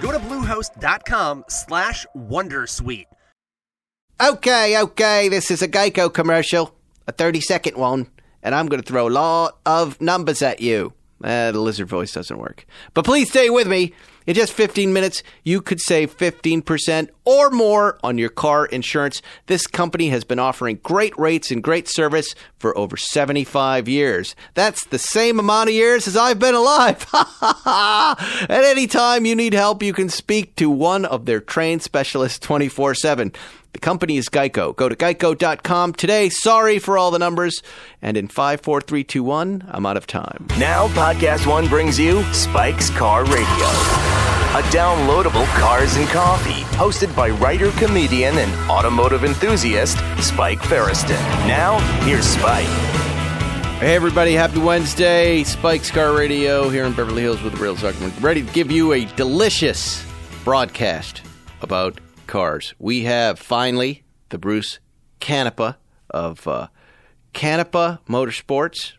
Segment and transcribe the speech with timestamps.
[0.00, 3.06] Go to bluehost.com slash wondersuite.
[4.20, 6.74] Okay, okay, this is a Geico commercial,
[7.06, 8.06] a 30 second one,
[8.42, 10.92] and I'm going to throw a lot of numbers at you.
[11.22, 12.66] Uh, the lizard voice doesn't work.
[12.94, 13.94] But please stay with me.
[14.26, 19.22] In just 15 minutes, you could save 15% or more on your car insurance.
[19.46, 24.36] This company has been offering great rates and great service for over 75 years.
[24.54, 27.06] That's the same amount of years as I've been alive.
[27.42, 32.38] At any time you need help, you can speak to one of their trained specialists
[32.40, 33.32] 24 7.
[33.72, 34.74] The company is Geico.
[34.74, 36.28] Go to geico.com today.
[36.28, 37.62] Sorry for all the numbers.
[38.02, 40.48] And in 54321, I'm out of time.
[40.58, 47.30] Now, Podcast One brings you Spike's Car Radio, a downloadable cars and coffee hosted by
[47.30, 51.20] writer, comedian, and automotive enthusiast Spike Feresten.
[51.46, 52.66] Now, here's Spike.
[53.78, 54.32] Hey, everybody.
[54.34, 55.44] Happy Wednesday.
[55.44, 58.20] Spike's Car Radio here in Beverly Hills with the Real Zuckerman.
[58.22, 60.04] Ready to give you a delicious
[60.44, 61.22] broadcast
[61.62, 61.98] about
[62.30, 62.74] cars.
[62.78, 64.78] We have finally the Bruce
[65.20, 65.76] Canepa
[66.08, 66.68] of uh,
[67.34, 68.92] Canepa Motorsports.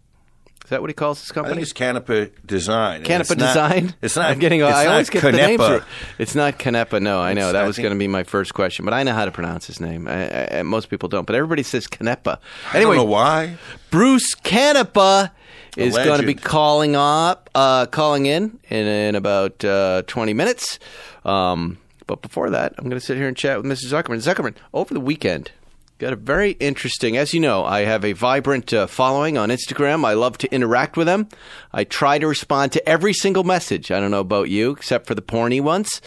[0.63, 1.55] Is that what he calls his I company?
[1.55, 3.03] think it's Canepa Design.
[3.03, 3.95] Canepa It's not- Design.
[4.01, 4.31] It's not.
[4.31, 4.63] I'm getting.
[4.63, 5.59] I always get the names.
[5.59, 5.69] Canepa.
[5.79, 5.87] wrong.
[6.17, 7.01] It's not Canepa.
[7.01, 9.03] No, I know It's- that I was going to be my first question, but I
[9.03, 10.07] know how to pronounce his name.
[10.07, 12.37] I, I, most people don't, but everybody says Canepa.
[12.69, 13.57] I don't Anyway, know why.
[13.89, 15.31] Bruce Canepa
[15.77, 20.79] is going to be calling up, uh, calling in in, in about uh, 20 minutes.
[21.25, 23.91] Um, but before that, I'm going to sit here and chat with Mrs.
[23.91, 24.17] Zuckerman.
[24.17, 25.51] Zuckerman, over the weekend,
[25.99, 27.17] got a very interesting.
[27.17, 30.05] As you know, I have a vibrant uh, following on Instagram.
[30.05, 31.29] I love to interact with them.
[31.71, 33.91] I try to respond to every single message.
[33.91, 36.01] I don't know about you, except for the porny ones.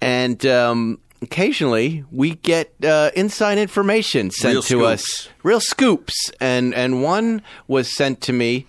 [0.00, 6.74] And um, occasionally, we get uh, inside information sent Real to us real scoops and
[6.74, 8.66] and one was sent to me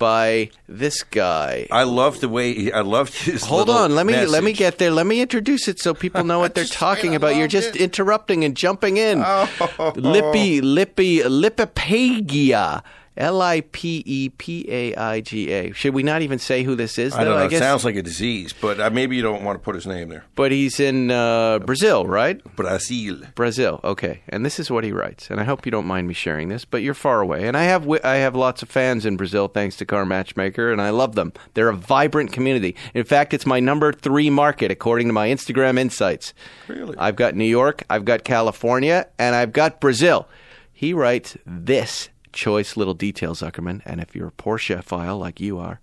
[0.00, 3.44] by this guy I love the way he, I loved his.
[3.44, 6.38] hold on let me let me get there let me introduce it so people know
[6.44, 7.82] what they're talking about you're just it.
[7.82, 9.92] interrupting and jumping in Oh.
[9.94, 12.82] lippy lippy lipipagia
[13.16, 15.72] L-I-P-E-P-A-I-G-A.
[15.72, 17.14] Should we not even say who this is?
[17.14, 17.48] I don't know.
[17.48, 19.86] guess, It sounds like a disease, but uh, maybe you don't want to put his
[19.86, 20.24] name there.
[20.34, 22.42] but he's in uh, Brazil, right?
[22.56, 23.18] Brazil.
[23.34, 23.80] Brazil.
[23.84, 25.30] Okay, and this is what he writes.
[25.30, 27.64] And I hope you don't mind me sharing this, but you're far away, and I
[27.64, 30.90] have wi- I have lots of fans in Brazil thanks to Car Matchmaker, and I
[30.90, 31.32] love them.
[31.54, 32.74] They're a vibrant community.
[32.94, 36.32] In fact, it's my number three market according to my Instagram insights.
[36.68, 36.96] Really?
[36.98, 40.28] I've got New York, I've got California, and I've got Brazil.
[40.72, 45.58] He writes this choice little detail, Zuckerman, and if you're a Porsche file like you
[45.58, 45.80] are,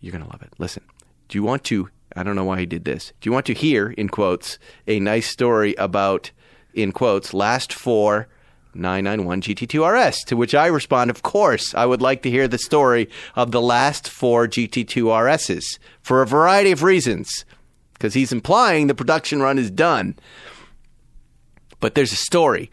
[0.00, 0.52] you're going to love it.
[0.58, 0.82] Listen,
[1.28, 1.88] do you want to?
[2.16, 3.12] I don't know why he did this.
[3.20, 6.30] Do you want to hear, in quotes, a nice story about,
[6.74, 8.28] in quotes, last four
[8.74, 10.24] 991 GT2 RS?
[10.24, 13.60] To which I respond, of course, I would like to hear the story of the
[13.60, 17.44] last four GT2 RSs for a variety of reasons.
[17.92, 20.16] Because he's implying the production run is done.
[21.80, 22.70] But there's a story.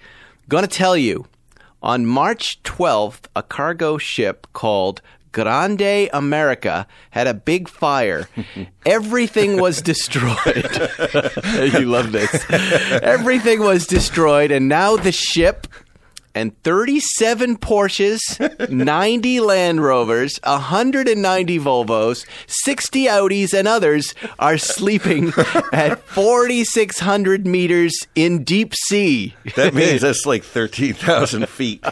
[0.47, 1.27] Going to tell you
[1.81, 5.01] on March 12th, a cargo ship called
[5.31, 8.27] Grande America had a big fire.
[8.85, 10.35] Everything was destroyed.
[11.55, 12.43] you love this.
[13.03, 15.67] Everything was destroyed, and now the ship
[16.37, 25.29] and 37 Porsches, 90 Land Rovers, 190 Volvos, 60 Audis, and others are sleeping
[25.73, 29.35] at 4,600 meters in deep sea.
[29.55, 31.83] That means that's like thirteen thousand feet.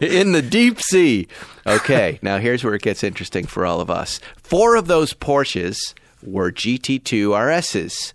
[0.00, 1.28] in the deep sea.
[1.66, 4.18] Okay, now here's where it gets interesting for all of us.
[4.42, 8.12] Four of those Porsches were GT2 RSs.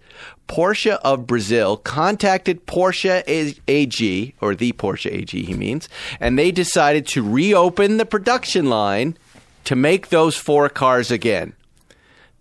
[0.47, 3.23] Porsche of Brazil contacted Porsche
[3.67, 9.17] AG, or the Porsche AG, he means, and they decided to reopen the production line
[9.66, 11.53] to make those four cars again.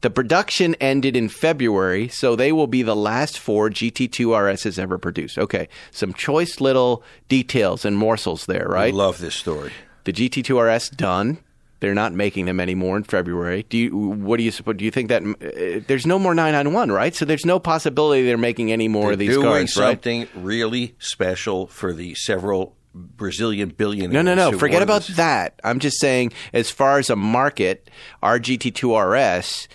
[0.02, 4.98] The production ended in February, so they will be the last four GT2 RSs ever
[4.98, 5.38] produced.
[5.38, 8.92] Okay, some choice little details and morsels there, right?
[8.92, 9.72] I love this story.
[10.04, 11.38] the GT2 RS done.
[11.84, 13.66] They're not making them anymore in February.
[13.68, 13.94] Do you?
[13.94, 14.76] What do you suppose?
[14.76, 17.14] Do you think that uh, there's no more 991, right?
[17.14, 19.90] So there's no possibility they're making any more They're of these doing cars, right?
[19.90, 24.14] something really special for the several Brazilian billionaires.
[24.14, 24.56] No, no, no.
[24.56, 25.18] Forget about this.
[25.18, 25.60] that.
[25.62, 27.90] I'm just saying, as far as a market,
[28.22, 29.68] our GT2 RS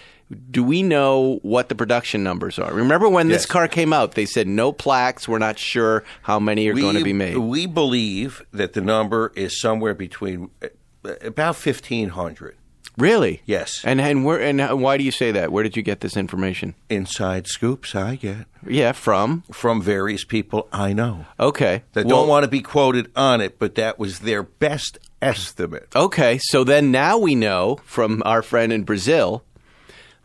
[0.52, 2.72] do we know what the production numbers are?
[2.72, 6.68] Remember when this car came out, they said no plaques, we're not sure how many
[6.68, 7.38] are going to be made.
[7.38, 10.68] We believe that the number is somewhere between uh,
[11.04, 12.56] about fifteen hundred.
[12.98, 13.42] Really?
[13.46, 13.82] Yes.
[13.86, 15.52] And and where and why do you say that?
[15.54, 16.76] Where did you get this information?
[16.90, 19.44] Inside scoops I get Yeah, from.
[19.52, 21.84] from various people I know Okay.
[21.94, 25.88] that Well, don't want to be quoted on it, but that was their best estimate.
[25.96, 29.44] Okay, so then now we know from our friend in Brazil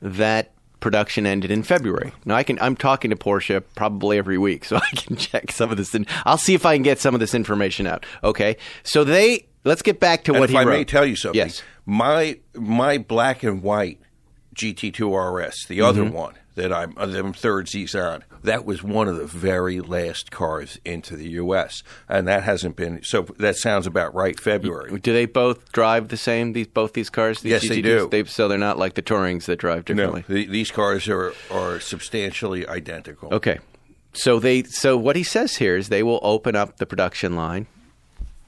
[0.03, 0.51] that
[0.81, 2.13] production ended in February.
[2.25, 5.71] Now I can I'm talking to Porsche probably every week, so I can check some
[5.71, 5.95] of this.
[5.95, 8.05] In, I'll see if I can get some of this information out.
[8.25, 10.71] Okay, so they let's get back to And what if he I wrote.
[10.79, 11.63] may tell you something, Yes.
[11.87, 13.99] my my black and white
[14.55, 16.15] GT2 RS, the other Mm-hmm.
[16.15, 20.31] one that I'm uh, them third Z's on, that was one of the very last
[20.31, 21.83] cars into the U.S.
[22.09, 23.03] and that hasn't been.
[23.03, 24.39] So that sounds about right.
[24.39, 25.01] February.
[25.01, 26.53] Do they both drive the same?
[26.53, 27.41] These both these cars?
[27.41, 28.11] These Yes, they GT2s?
[28.11, 28.25] do.
[28.27, 30.25] so they're not like the Tourings that drive No, differently.
[30.29, 33.35] the, these cars are are substantially identical.
[33.35, 33.59] Okay.
[34.13, 37.67] So they so what he says here is they will open up the production line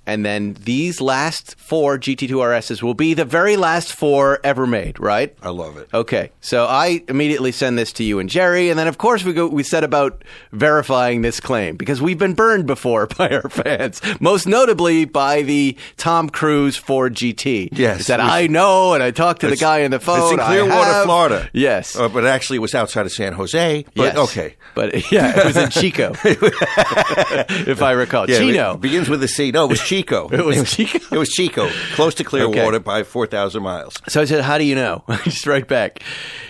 [0.07, 4.99] and then these last four GT2 RSs will be the very last four ever made,
[5.01, 5.37] right?
[5.43, 5.89] I love it.
[5.93, 6.31] Okay.
[6.41, 9.47] So I immediately send this to you and Jerry and then of course we go
[9.49, 10.23] we set about
[10.53, 15.77] verifying this claim because we've been burned before by our fans, most notably by the
[15.97, 17.71] Tom Cruise Ford GT.
[17.73, 17.99] Yes.
[17.99, 20.35] He said It was- I know and I talked to the guy on the phone.
[20.35, 21.51] It's in Clearwater, have." Florida.
[21.53, 21.97] Yes.
[21.97, 23.85] Uh, but actually, it was outside of San Jose.
[23.95, 24.17] But yes.
[24.17, 24.55] okay.
[24.75, 28.29] But yeah, it was in Chico, if I recall.
[28.29, 28.75] Yeah, Chino.
[28.75, 29.51] It begins with a C.
[29.51, 30.29] No, it was Chico.
[30.29, 30.99] It was Chico?
[31.15, 32.79] It was Chico, close to Clearwater Okay.
[32.79, 33.95] by 4,000 miles.
[34.09, 35.05] So I said, How do you know?
[35.25, 36.03] Just right back.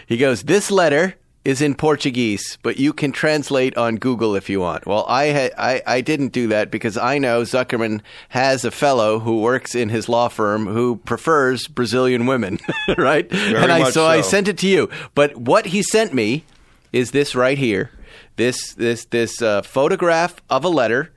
[0.07, 1.15] He goes, This letter
[1.45, 4.85] is in Portuguese, but you can translate on Google if you want.
[4.85, 8.01] Well, I, ha- I, I didn't do that because I know Zuckerman
[8.31, 12.59] has a fellow who works in his law firm who prefers Brazilian women,
[12.99, 13.31] right?
[13.31, 14.91] and I, much so I sent it to you.
[15.15, 16.45] But what he sent me
[16.93, 17.91] is this right here.
[18.35, 21.13] This this this uh, photograph of a letter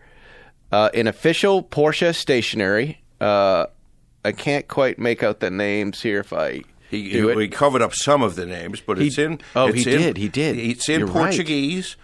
[0.72, 3.02] uh, in official Porsche stationery.
[3.20, 3.66] Uh,
[4.26, 7.40] I can't quite make out the names here if I He, do he, it.
[7.40, 9.40] he covered up some of the names, but He- it's in.
[9.56, 10.58] oh, it's he in- did, he did.
[10.58, 11.14] It's in You're right.
[11.30, 11.96] Portuguese,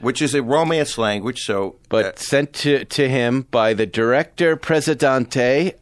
[0.00, 1.40] which is a Romance language.
[1.40, 5.72] So, but uh, sent to, to him by the director presidente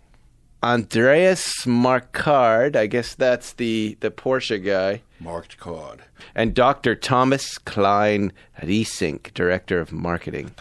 [0.62, 2.74] Andreas Marcard.
[2.76, 5.02] I guess that's the, the Porsche guy.
[5.20, 6.00] marked card.
[6.34, 6.94] And Dr.
[6.94, 10.52] Thomas Klein Riesink, director of marketing.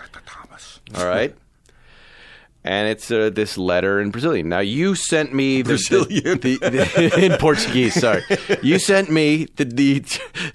[0.96, 1.36] All right.
[2.66, 4.48] And it's uh, this letter in Brazilian.
[4.48, 6.40] Now you sent me the, Brazilian.
[6.40, 7.94] the, the- in Portuguese.
[8.00, 8.24] Sorry,
[8.62, 10.04] you sent me the, the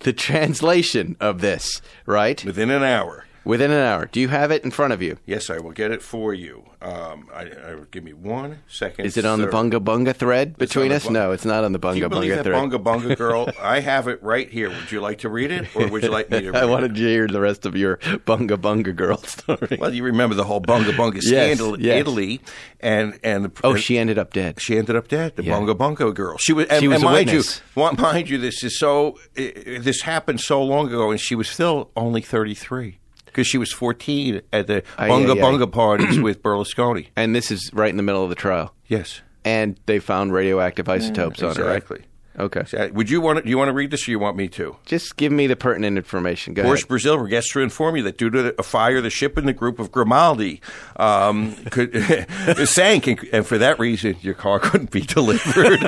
[0.00, 3.26] the translation of this right Within an hour.
[3.48, 4.06] Within an hour.
[4.06, 5.16] Do you have it in front of you?
[5.26, 6.64] Yes, I will get it for you.
[6.80, 9.06] Um, I, I, give me one second.
[9.06, 9.48] Is it on the.
[9.48, 11.06] Bunga Bunga thread It's between us?
[11.06, 12.62] Bunga- No, it's not on the Do you Bunga Bunga that thread.
[12.70, 13.48] Bunga Bunga girl?
[13.60, 14.68] I have it right here.
[14.68, 16.70] Would you like to read it, or would you like me to read I it?
[16.70, 19.76] wanted to hear the rest of your Bunga Bunga girl story.
[19.80, 22.00] Well, you remember the whole Bunga Bunga Yes, scandal in yes.
[22.02, 22.40] Italy,
[22.80, 24.60] and and the, oh, and she ended up dead.
[24.60, 25.34] she ended up dead.
[25.36, 25.54] The Yeah.
[25.58, 26.36] Bunga Bunga girl.
[26.38, 26.66] She was.
[26.66, 27.60] And, She was and mind witness.
[27.74, 29.18] you, mind you, this is so.
[29.36, 32.98] i i- this happened so long ago, and she was still only thirty three
[33.28, 35.42] because she was fourteen at the Ay, Bunga ay, ay.
[35.42, 37.08] Bunga parties with Berlusconi.
[37.16, 38.74] And this is right in the middle of the trial.
[38.86, 41.76] Yes, And they found radioactive isotopes on it, right?
[41.76, 42.02] exactly.
[42.38, 42.60] Okay.
[42.60, 42.90] Exactly.
[42.92, 44.76] Would you want to, do you want to read this, or you want me to?
[44.84, 46.54] Just give me the pertinent information.
[46.54, 46.88] Go Porsche ahead.
[46.88, 49.78] Brazil regrets to inform you that due to a fire, the ship in the group
[49.78, 50.60] of Grimaldi
[50.96, 51.92] um, could
[52.68, 55.80] sank, and, and for that reason, your car couldn't be delivered.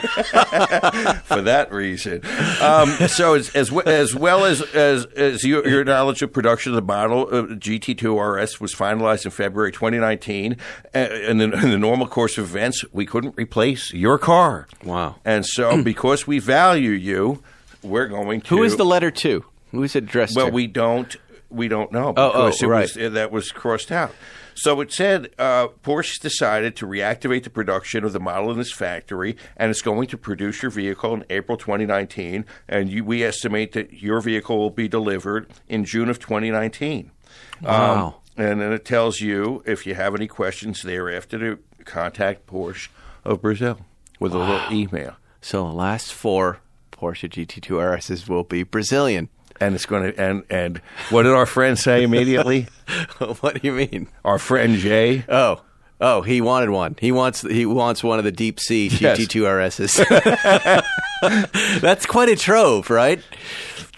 [1.25, 2.22] for that reason,
[2.60, 6.76] um, so as as, as well as as, as your, your knowledge of production of
[6.76, 10.56] the model uh, GT2 RS was finalized in February 2019,
[10.94, 14.66] and in the, in the normal course of events, we couldn't replace your car.
[14.84, 15.16] Wow.
[15.25, 17.42] And so, because we value you,
[17.82, 18.56] we're going to.
[18.56, 19.44] Who is the letter to?
[19.70, 20.50] Who is it addressed Well, to?
[20.50, 21.16] Well, we don't
[21.49, 22.97] we don't know Oh, oh, because it right.
[22.97, 24.14] was, that was crossed out.
[24.54, 28.73] So it said uh, Porsche decided to reactivate the production of the model in this
[28.73, 32.44] factory, and it's going to produce your vehicle in April 2019.
[32.68, 37.11] And you, we estimate that your vehicle will be delivered in June of 2019.
[37.62, 38.06] Wow.
[38.06, 42.88] Um, and then it tells you if you have any questions thereafter to contact Porsche
[43.25, 43.78] of Brazil
[44.18, 45.16] with a little email.
[45.40, 46.59] So the last four
[46.92, 49.28] Porsche GT2 RSs will be Brazilian.
[49.61, 50.80] And it's going to and and
[51.11, 52.66] what did our friend say immediately?
[53.40, 54.09] what do you mean?
[54.25, 55.23] Our friend Jay.
[55.28, 55.61] Oh,
[56.00, 56.97] oh, he wanted one.
[56.99, 59.18] He wants he wants one of the deep sea Yes.
[59.18, 60.80] GT2 RSs.
[61.80, 63.20] That's quite a trove, right?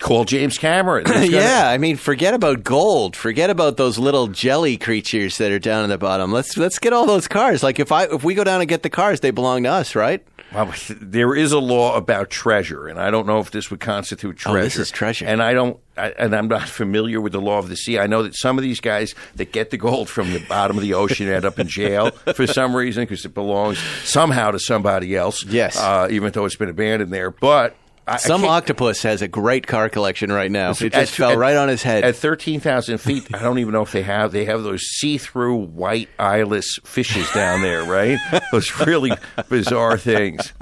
[0.00, 1.04] Call James Cameron.
[1.04, 3.14] Gonna- yeah, I mean, forget about gold.
[3.14, 6.32] Forget about those little jelly creatures that are down in the bottom.
[6.32, 7.62] Let's let's get all those cars.
[7.62, 9.94] Like if I if we go down and get the cars, they belong to us,
[9.94, 10.24] right?
[10.54, 14.36] Well, there is a law about treasure, and I don't know if this would constitute
[14.36, 14.58] treasure.
[14.58, 15.26] Oh, this is treasure.
[15.26, 17.98] And I don't, I, and I'm not familiar with the law of the sea.
[17.98, 20.82] I know that some of these guys that get the gold from the bottom of
[20.82, 25.16] the ocean end up in jail for some reason because it belongs somehow to somebody
[25.16, 25.44] else.
[25.44, 25.78] Yes.
[25.78, 27.30] uh, even though it's been abandoned there.
[27.30, 30.70] But I, I Some can't- octopus has a great car collection right now.
[30.72, 32.04] It just fell at- right on his head.
[32.04, 34.32] At thirteen thousand feet, I don't even know if they have.
[34.32, 38.18] They have those see-through white eyeless fishes down there, right?
[38.52, 39.12] those really
[39.48, 40.52] bizarre things.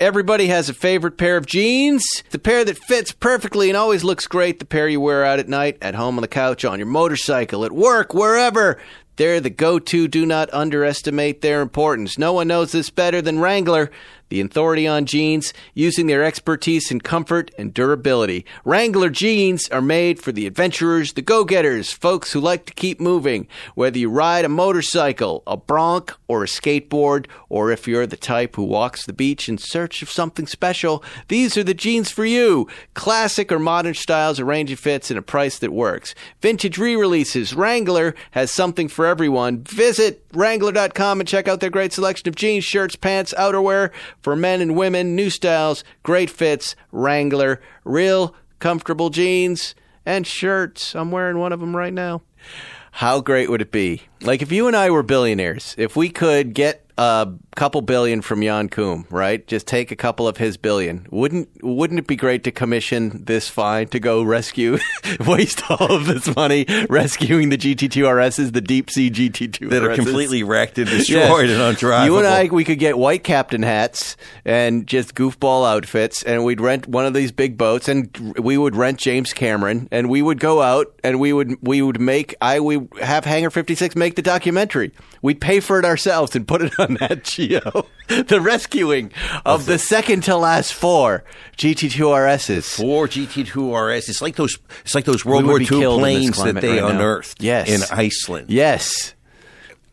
[0.00, 2.04] Everybody has a favorite pair of jeans.
[2.30, 4.58] The pair that fits perfectly and always looks great.
[4.58, 7.64] The pair you wear out at night, at home on the couch, on your motorcycle,
[7.64, 8.80] at work, wherever.
[9.16, 10.08] They're the go to.
[10.08, 12.18] Do not underestimate their importance.
[12.18, 13.92] No one knows this better than Wrangler,
[14.28, 18.44] the authority on jeans, using their expertise in comfort and durability.
[18.64, 23.00] Wrangler jeans are made for the adventurers, the go getters, folks who like to keep
[23.00, 23.46] moving.
[23.74, 28.56] Whether you ride a motorcycle, a bronc, or a skateboard, or if you're the type
[28.56, 32.68] who walks the beach in search of something special, these are the jeans for you.
[32.94, 36.14] Classic or modern styles, a range of fits, and a price that works.
[36.40, 37.54] Vintage re releases.
[37.54, 39.62] Wrangler has something for everyone.
[39.64, 44.60] Visit Wrangler.com and check out their great selection of jeans, shirts, pants, outerwear for men
[44.60, 45.14] and women.
[45.14, 46.76] New styles, great fits.
[46.92, 47.60] Wrangler.
[47.84, 49.74] Real comfortable jeans
[50.06, 50.94] and shirts.
[50.94, 52.22] I'm wearing one of them right now.
[52.92, 54.02] How great would it be?
[54.22, 58.40] Like if you and I were billionaires, if we could get a couple billion from
[58.42, 59.44] Jan Koum, right?
[59.46, 61.06] Just take a couple of his billion.
[61.10, 64.78] Wouldn't wouldn't it be great to commission this fine to go rescue
[65.26, 70.42] waste all of this money rescuing the GT2RSs, the deep sea GT2RSs That are completely
[70.42, 72.04] wrecked and destroyed and undrivable.
[72.04, 76.60] You and I, we could get white captain hats and just goofball outfits, and we'd
[76.60, 80.38] rent one of these big boats, and we would rent James Cameron, and we would
[80.38, 84.14] go out, and we would we would make I we have Hangar Fifty Six make
[84.14, 84.92] the documentary.
[85.22, 87.86] We'd pay for it ourselves and put it on that Geo.
[88.08, 89.10] the rescuing
[89.46, 91.24] of the second to last four
[91.56, 92.76] GT2RSs.
[92.76, 94.08] Four GT2 RS.
[94.08, 94.58] It's like those.
[94.84, 97.68] It's like those World War II killed in this planes that they right unearthed Yes.
[97.68, 98.50] in Iceland.
[98.50, 99.14] Yes.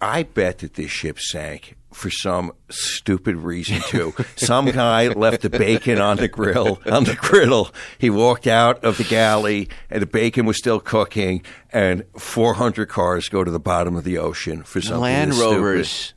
[0.01, 4.13] I bet that this ship sank for some stupid reason too.
[4.35, 7.69] some guy left the bacon on the grill, on the griddle.
[7.99, 13.29] He walked out of the galley and the bacon was still cooking and 400 cars
[13.29, 15.33] go to the bottom of the ocean for something Land.
[15.35, 16.13] Rovers.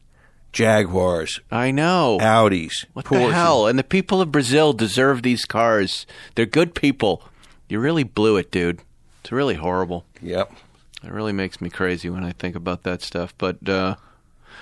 [0.54, 2.18] Jaguars, I know.
[2.20, 3.28] Audis, What Porsches.
[3.28, 3.66] the hell?
[3.66, 6.06] And the people of Brazil deserve these cars.
[6.34, 7.22] They're good people.
[7.68, 8.80] You really blew it, dude.
[9.20, 10.04] It's really horrible.
[10.22, 10.52] Yep.
[11.02, 13.34] It really makes me crazy when I think about that stuff.
[13.36, 13.96] But uh,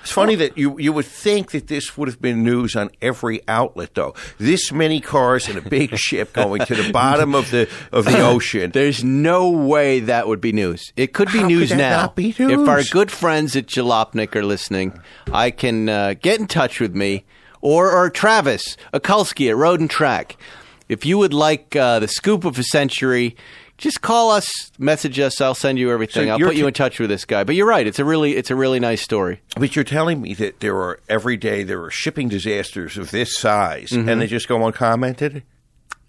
[0.03, 3.41] It's funny that you you would think that this would have been news on every
[3.47, 4.15] outlet, though.
[4.39, 8.21] This many cars and a big ship going to the bottom of the of the
[8.21, 8.73] ocean.
[8.73, 10.93] there's no way that would be news.
[10.97, 11.97] It could be How news could now.
[12.03, 14.99] not be If our good friends at Jalopnik are listening,
[15.33, 17.25] I can uh, get in touch with me
[17.61, 20.37] or or Travis Okulski at Road and Track.
[20.89, 23.37] If you would like uh, the scoop of a century,
[23.83, 24.49] just call us,
[24.79, 25.41] message us.
[25.41, 26.29] I'll send you everything.
[26.29, 27.43] So I'll put you in touch with this guy.
[27.43, 27.87] But you're right.
[27.87, 29.41] It's a really it's a really nice story.
[29.57, 33.37] But you're telling me that there are every day there are shipping disasters of this
[33.37, 34.21] size, and mm-hmm.
[34.21, 35.43] they just go uncommented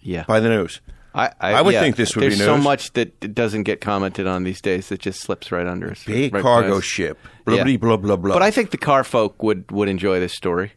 [0.00, 0.24] Yeah.
[0.26, 0.80] by the news.
[1.16, 4.42] I, I would think this would be There's so much that doesn't get commented on
[4.42, 6.02] these days that just slips right under us.
[6.02, 7.18] Big right cargo ship.
[7.44, 7.76] Blah, Yeah.
[7.76, 8.34] blah, blah, blah.
[8.34, 10.72] But I think the car folk would, would enjoy this story.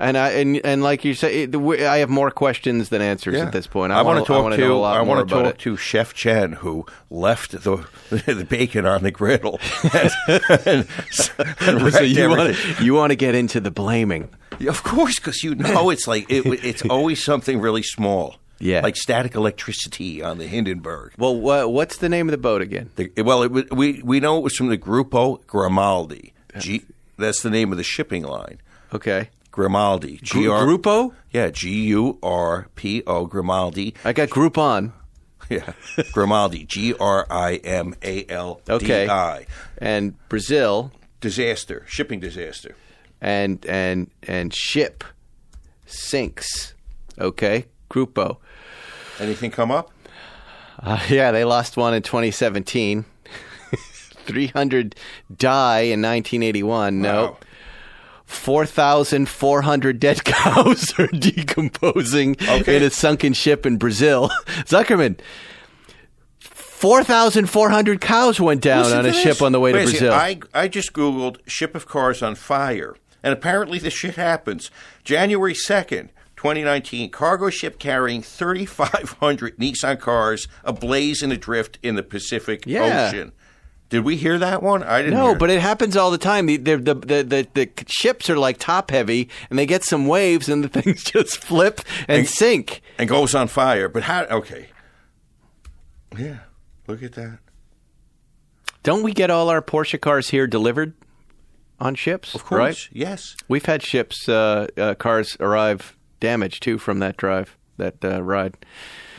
[0.00, 3.44] And I and, and like you say, it, I have more questions than answers Yeah.
[3.44, 3.92] at this point.
[3.92, 6.52] I, want wanna- talk to know a lot I want to talk to Chef Chen
[6.52, 9.60] who left the the bacon on the griddle
[9.92, 10.10] and,
[10.66, 10.86] and,
[11.60, 14.30] and So you want to you want to get into the blaming?
[14.66, 18.36] Of course, because you know it's like it, it's always something really small.
[18.62, 18.80] Yeah.
[18.82, 21.12] like static electricity on the Hindenburg.
[21.16, 22.90] Well, wha what's the name of the boat again?
[22.96, 26.32] The, well, it, was- we we know it was from the Gruppo Grimaldi.
[26.58, 26.92] G, uh.
[27.18, 28.60] that's the name of the shipping line.
[28.92, 29.30] Okay,
[29.60, 30.16] Grimaldi.
[30.22, 31.12] G Gru- Grupo.
[31.30, 33.94] Yeah, G U R P O Grimaldi.
[34.06, 34.92] I got Groupon
[35.50, 35.72] Yeah,
[36.12, 36.64] Grimaldi.
[36.64, 39.46] G R I M A L D Okay.
[39.78, 42.74] And Brazil Disaster, shipping disaster.
[43.20, 45.04] and and and ship
[45.84, 46.72] sinks.
[47.18, 48.38] Okay, Grupo.
[49.18, 49.90] Anything come up?
[50.82, 53.04] Uh, yeah, they lost one in 2017.
[54.24, 54.94] 300
[55.36, 57.02] die in 1981.
[57.02, 57.22] No.
[57.22, 57.36] Wow.
[58.30, 62.76] 4,400 dead cows are decomposing Okay.
[62.76, 64.28] in a sunken ship in Brazil.
[64.66, 65.18] Zuckerman,
[66.40, 69.90] 4,400 cows went down Listen on a ship on the way Wait to.
[69.90, 70.12] Brazil.
[70.12, 74.70] I, I just Googled ship of cars on fire, and apparently this shit happens.
[75.04, 82.62] January 2nd, 2019, cargo ship carrying 3,500 Nissan cars ablaze and adrift in the Pacific
[82.64, 83.08] Yeah.
[83.12, 83.32] Ocean.
[83.90, 84.82] Did we hear that one?
[84.84, 85.14] I didn't.
[85.18, 86.46] No, but it happens all the time.
[86.46, 90.06] The, the, the, the, the, the ships are like top heavy, and they get some
[90.06, 92.80] waves, and the things just flip and, And- sink.
[92.98, 93.88] and goes on fire.
[93.88, 94.22] But how?
[94.24, 94.68] Okay.
[96.18, 96.38] Yeah.
[96.86, 97.38] Look at that.
[98.82, 100.94] Don't we get all our Porsche cars here delivered
[101.78, 102.34] on ships?
[102.34, 102.58] Of course.
[102.60, 102.88] right?
[102.92, 103.36] Yes.
[103.48, 108.56] We've had ships, uh, uh, cars arrive damaged too from that drive, that uh, ride.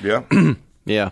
[0.04, 0.24] Yeah.
[0.84, 1.12] Yeah.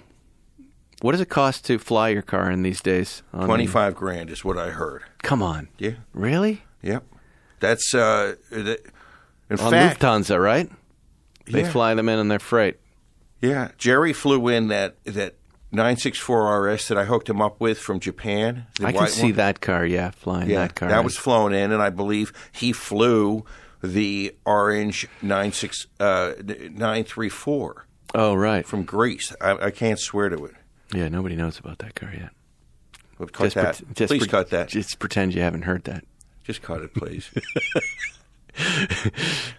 [1.01, 3.23] What does it cost to fly your car in these days?
[3.33, 5.03] on the- Twenty-five grand is what I heard.
[5.23, 5.69] Come on.
[5.77, 5.91] Yeah.
[6.13, 6.63] Really?
[6.81, 7.03] Yep.
[7.59, 8.35] That's uh.
[8.49, 8.79] The,
[9.49, 10.69] in On fact, Lufthansa, right?
[11.45, 11.71] They Yeah.
[11.71, 12.77] fly them in on their freight.
[13.41, 13.69] yeah.
[13.77, 15.35] Jerry flew in that that
[15.71, 18.65] 964 RS that I hooked him up with from Japan.
[18.83, 19.33] I can see one.
[19.33, 20.89] that car, yeah, flying Yeah, that car.
[20.89, 21.03] in.
[21.03, 23.45] was flown in, and I believe he flew
[23.83, 28.65] the orange 96 uh, 934 Oh, right.
[28.65, 29.33] from Greece.
[29.39, 30.55] I, I can't swear to it.
[30.93, 32.29] Yeah, nobody knows about that car yet.
[33.19, 33.63] But cut that.
[33.77, 34.69] pret- just please pre- cut that.
[34.69, 36.05] Just pretend you haven't heard that.
[36.43, 37.29] Just cut it, please.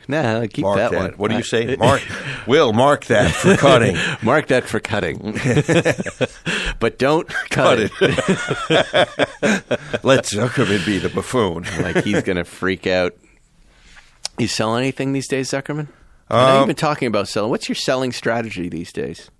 [0.09, 1.01] Nah, keep Mark that, that.
[1.01, 1.13] one.
[1.13, 1.77] What do you say?
[1.79, 2.03] Mark.
[2.47, 3.97] Will mark that for cutting.
[4.23, 5.33] Mark that for cutting.
[6.81, 7.93] but don't cut, Cut it.
[8.01, 10.05] it.
[10.05, 11.65] Let Zuckerman be the buffoon.
[11.83, 13.15] like he's going to freak out.
[14.39, 15.89] You sell anything these days, Zuckerman?
[16.29, 17.51] I know Um, you've been talking about selling.
[17.51, 19.31] What's your selling strategy these days?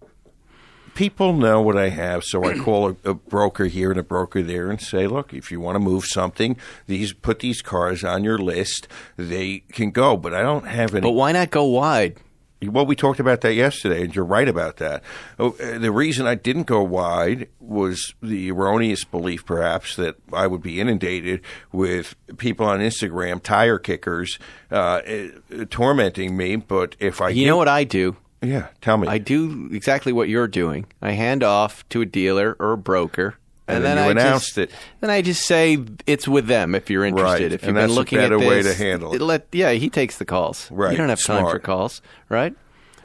[1.01, 4.43] People know what I have, so I call a, a broker here and a broker
[4.43, 8.23] there and say, "Look, if you want to move something, these put these cars on
[8.23, 8.87] your list.
[9.17, 11.01] They can go." But I don't have any.
[11.01, 12.19] But why not go wide?
[12.63, 15.03] Well, we talked about that yesterday, and you're right about that.
[15.39, 20.47] Oh, uh, The reason I didn't go wide was the erroneous belief, perhaps, that I
[20.47, 21.41] would be inundated
[21.73, 24.39] with people on Instagram, tire kickers,
[24.71, 26.57] uh, uh, tormenting me.
[26.57, 28.17] But if I, You know what I do?
[28.43, 29.09] Yeah, tell me.
[29.09, 30.87] I do exactly what you're doing.
[31.03, 33.37] I hand off to a dealer or a broker.
[33.69, 34.71] And then you I announced just, it.
[35.01, 37.43] Then I just say it's with them if you're interested.
[37.45, 39.21] Right, If you've that's been a looking better at way to handle it.
[39.21, 40.69] Let, yeah, he takes the calls.
[40.73, 42.53] Right, You don't have time for calls, right?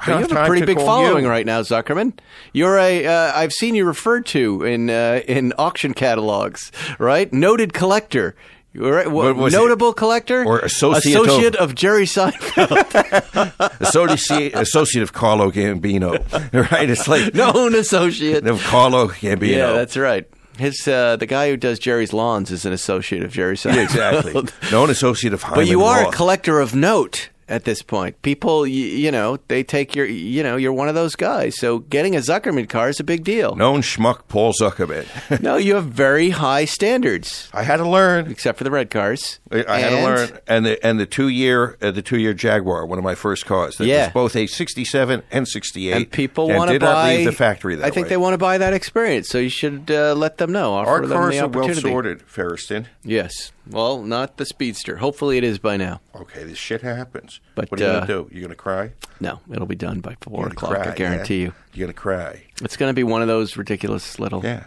[0.07, 1.29] You have have a pretty big following you.
[1.29, 2.17] right now, Zuckerman.
[2.51, 3.05] You're a.
[3.07, 7.31] Uh, I've seen you referred to in uh, in auction catalogs, right?
[7.31, 8.35] Noted collector.
[8.75, 9.09] Right.
[9.09, 9.51] What it?
[9.57, 16.11] notable collector Or associate of- associate of Jerry Seinfeld, associate, associate of Carlo Gambino,
[16.71, 16.89] right?
[16.89, 18.45] It's like known associate.
[18.47, 19.51] of Carlo Gambino.
[19.57, 20.27] Yeah, that's right.
[20.57, 23.75] His uh, the guy who does Jerry's lawns is an associate of Jerry Seinfeld.
[23.75, 24.43] Yeah, exactly.
[24.71, 26.13] Known associate of Hyman but you are Roth.
[26.13, 28.21] a collector of note at this point.
[28.23, 31.57] People, y- you know, they take your, you know, you're one of those guys.
[31.57, 33.55] So getting a Zuckerman car is a big deal.
[33.55, 35.05] known schmuck Paul Zuckerman.
[35.41, 38.31] no, you have very high standards, I had to learn.
[38.31, 39.39] except for the red cars.
[39.51, 42.17] I I had to And- learn, and the and the two year uh, the two
[42.17, 43.77] year Jaguar, one of my first cars.
[43.77, 44.05] That Yeah.
[44.05, 45.95] was both a sixty seven and sixty eight.
[45.95, 47.15] And people want to did buy.
[47.17, 47.75] leave the factory.
[47.75, 48.09] That I think way.
[48.09, 49.29] they want to buy that experience.
[49.29, 50.73] So you should uh, let them know.
[50.73, 51.89] Offer Our them cars the are well opportunity.
[51.89, 52.85] sorted, Feresten.
[53.03, 53.51] Yes.
[53.69, 54.97] Well, not the Speedster.
[54.97, 55.99] Hopefully, it is by now.
[56.15, 57.39] Okay, this shit happens.
[57.55, 58.29] But, what are you uh, gonna do?
[58.31, 58.91] You gonna cry?
[59.19, 60.73] No, it'll be done by four o'clock.
[60.75, 61.43] cry, I guarantee yeah?
[61.45, 61.53] you.
[61.73, 62.43] You're gonna cry.
[62.61, 64.65] It's going to be one of those ridiculous little Yeah.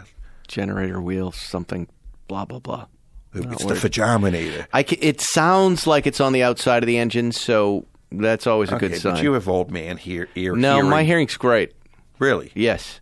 [0.49, 1.87] generator wheels, something,
[2.27, 2.87] blah blah blah.
[3.35, 4.67] It's the Fajaminator.
[4.73, 8.77] I it sounds like it's on the outside of the engine, so that's always a
[8.77, 9.15] Okay, good sign.
[9.15, 10.57] but you have old man here ear.
[10.57, 10.91] no, hearing.
[10.91, 11.73] my hearing's great.
[12.19, 13.01] really, Yes,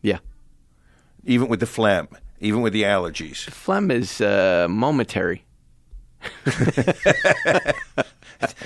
[0.00, 0.18] yeah.
[1.24, 2.08] even with the phlegm,
[2.42, 3.38] even with the allergies.
[3.38, 5.44] Phlegm is uh, momentary.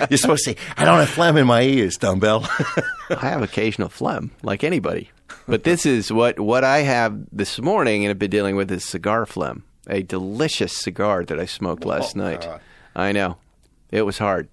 [0.09, 2.45] You're supposed to say, "I don't have phlegm in my ears, dumbbell."
[3.09, 5.11] I have occasional phlegm, like anybody.
[5.47, 8.83] But this is what what I have this morning and have been dealing with is
[8.83, 9.63] cigar phlegm.
[9.89, 12.41] A delicious cigar that I smoked last night.
[12.41, 12.61] God.
[12.95, 13.37] I know.
[13.91, 14.49] It was hard.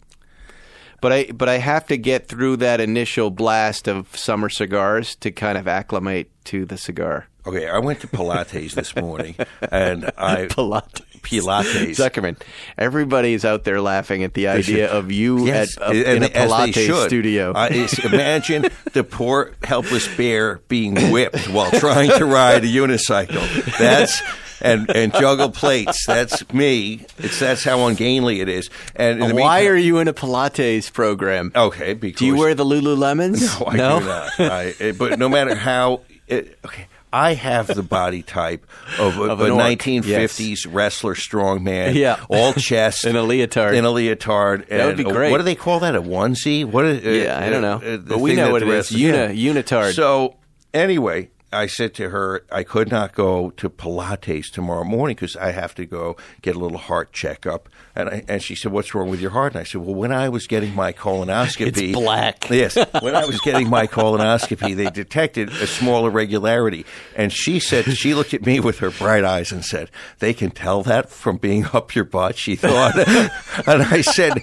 [1.00, 5.30] But I but I have to get through that initial blast of summer cigars to
[5.30, 7.28] kind of acclimate to the cigar.
[7.46, 9.34] Okay, I went to Pilates this morning,
[9.70, 11.02] and I Pilates.
[11.22, 11.96] Pilates.
[11.96, 12.38] Zuckerman,
[12.76, 16.28] everybody is out there laughing at the idea of you Yes, at, uh, in a
[16.28, 17.52] Pilates studio.
[17.52, 17.68] Uh,
[18.04, 23.78] imagine the poor helpless bear being whipped while trying to ride a unicycle.
[23.78, 24.22] That's
[24.60, 26.04] and and juggle plates.
[26.06, 27.06] That's me.
[27.18, 28.68] It's that's how ungainly it is.
[28.94, 31.52] And Why meantime- are you in a Pilates program?
[31.56, 31.94] okay?
[31.94, 33.40] Because Do you wear the Lululemons?
[33.60, 34.32] No, I do not.
[34.38, 38.66] I, but no matter how, it, okay, I have the body type
[38.98, 41.94] of a, Of a an orc, 1950s wrestler, strongman.
[42.04, 42.22] Yeah.
[42.28, 43.74] all chest In a leotard.
[43.76, 44.66] In a leotard.
[44.68, 45.30] That would and be a- great.
[45.30, 45.94] what do they call that?
[45.94, 46.64] A onesie?
[46.64, 46.84] What?
[46.86, 47.76] Is, uh, Yeah, I don't know.
[47.76, 48.90] uh, But we know what it is.
[48.90, 49.52] Uni- yeah.
[49.52, 49.92] unitard.
[49.94, 50.36] So
[50.72, 51.30] anyway.
[51.54, 55.74] I said to her, I could not go to Pilates tomorrow morning because I have
[55.76, 57.68] to go get a little heart checkup.
[57.94, 60.12] And I, and she said, "What's wrong with your heart?" And I said, "Well, when
[60.12, 62.50] I was getting my colonoscopy, It's black.
[62.54, 66.84] Yes, when I was getting my colonoscopy, they detected a small irregularity."
[67.16, 70.50] And she said, she looked at me with her bright eyes and said, "They can
[70.50, 72.96] tell that from being up your butt." She thought,
[73.66, 74.42] and I said,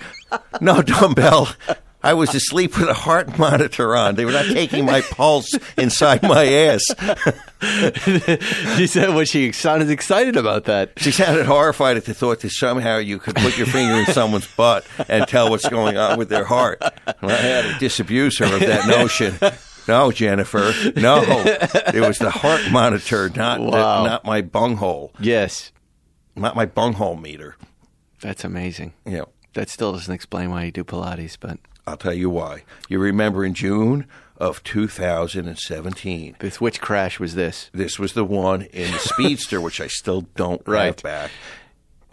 [0.61, 1.49] "No, dumbbell."
[2.03, 4.15] I was asleep with a heart monitor on.
[4.15, 6.83] They were not taking my pulse inside my ass.
[8.77, 12.51] she said, "Was she sounded excited about that?" She sounded horrified at the thought that
[12.51, 16.29] somehow you could put your finger in someone's butt and tell what's going on with
[16.29, 16.81] their heart.
[17.21, 19.35] And I had to disabuse her of that notion.
[19.87, 20.73] No, Jennifer.
[20.95, 24.05] No, it was the heart monitor, not the- Wow.
[24.05, 25.71] not my bunghole, Yes,
[26.35, 27.55] not my bunghole meter.
[28.21, 28.93] that's amazing.
[29.05, 32.63] Yeah, That still doesn't explain why you do Pilates, but I'll tell you why.
[32.89, 34.05] You remember in June
[34.37, 37.69] of 2017, this which crash was this?
[37.73, 40.85] this was the one in the Speedster, which I still don't Right.
[40.87, 41.31] have back.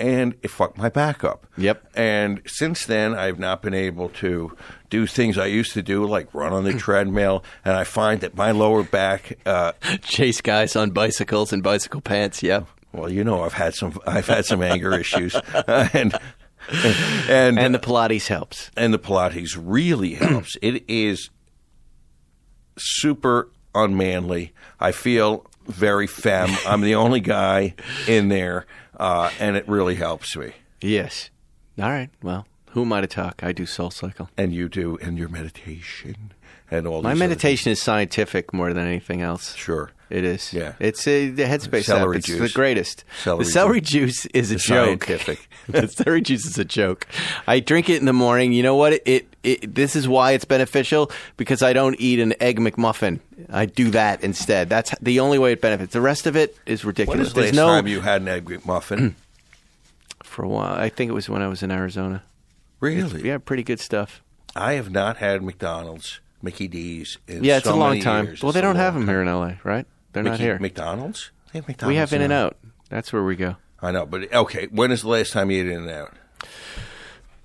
[0.01, 1.45] And it fucked my back up.
[1.57, 1.91] Yep.
[1.97, 4.57] And since then, I've not been able to
[4.91, 7.43] do things I used to do, like run on the treadmill.
[7.65, 12.45] And I find that my lower back, uh, Chase guys on bicycles and bicycle pants.
[12.45, 12.69] Yep.
[12.93, 15.35] well, you know, I've had some, I've had some anger issues,
[15.67, 16.15] and
[17.29, 18.71] and And the Pilates helps.
[18.77, 20.57] and the Pilates really helps.
[20.63, 21.31] It is
[22.77, 24.53] super unmanly.
[24.81, 26.57] I feel very femme.
[26.67, 27.75] I'm the only guy
[28.07, 28.67] in there,
[28.99, 30.53] uh, and it really helps me.
[30.81, 31.31] Yes.
[31.79, 32.11] All right.
[32.23, 33.43] Well, who am I to talk?
[33.43, 34.31] I do Soul Cycle.
[34.37, 36.33] And you do, and your meditation
[36.71, 37.03] and all.
[37.03, 39.55] My meditation is scientific more than anything else.
[39.57, 39.91] Sure.
[40.11, 40.53] It is.
[40.55, 40.73] Yeah.
[40.81, 42.21] It's a, the Headspace Celery app.
[42.29, 43.05] It's the greatest.
[43.23, 45.05] Celery the celery juice is a It's joke.
[45.05, 45.49] scientific.
[45.69, 47.07] the celery juice is a joke.
[47.47, 48.53] I drink it in the morning.
[48.53, 48.95] You know what?
[48.95, 53.21] It, it, it this is why it's beneficial because I don't eat an egg McMuffin.
[53.51, 54.71] I do that instead.
[54.71, 55.93] That's the only way it benefits.
[55.93, 57.21] The rest of it is ridiculous.
[57.27, 59.15] was the last no time you had an egg McMuffin?
[60.23, 60.75] for a while.
[60.75, 62.23] I think it was when I was in Arizona.
[62.81, 63.23] really?
[63.23, 64.23] We have pretty good stuff.
[64.57, 67.19] I have not had McDonald's, Mickey D's.
[67.29, 68.25] In Yeah, it's so a long time.
[68.27, 68.43] years.
[68.43, 69.87] Well, It's they don't have them here in LA, right?
[70.25, 70.59] They're not here.
[70.59, 71.31] McDonald's?
[71.53, 71.93] They have McDonald's.
[71.93, 72.33] we have In and.
[72.33, 72.57] Out.
[72.89, 73.57] That's where we go.
[73.81, 74.67] I know, but okay.
[74.71, 76.15] When is the last time you ate In and Out?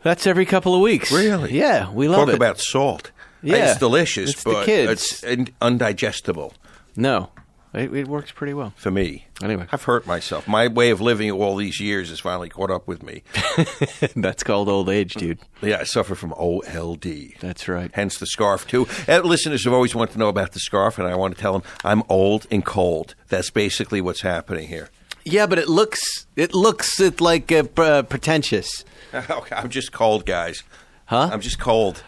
[0.01, 1.11] That's every couple of weeks.
[1.11, 1.53] Really?
[1.57, 2.35] Yeah, we love Talk it.
[2.35, 3.11] about salt.
[3.41, 3.71] Yeah.
[3.71, 5.21] it's delicious, It's the but kids.
[5.23, 6.53] it's undigestible
[6.95, 7.29] no,
[7.73, 8.73] it, it works pretty well.
[8.75, 9.25] for me.
[9.41, 9.65] Anyway.
[9.71, 10.47] I've hurt myself.
[10.47, 13.23] My way of living all these years has finally caught up with me.
[14.15, 15.39] That's called old age, dude.
[15.61, 17.33] Yeah, I suffer from OLD.
[17.39, 17.89] That's right.
[17.93, 18.87] Hence the scarf too.
[19.07, 21.53] Uh, listeners have always wanted to know about the scarf, and I want to tell
[21.53, 23.15] them I'm old and cold.
[23.29, 24.89] That's basically what's happening here.
[25.25, 28.83] Yeah, but it looks it looks it like uh, p- pretentious.
[29.13, 30.63] I'm just cold, guys.
[31.05, 31.29] Huh?
[31.31, 32.03] I'm just cold.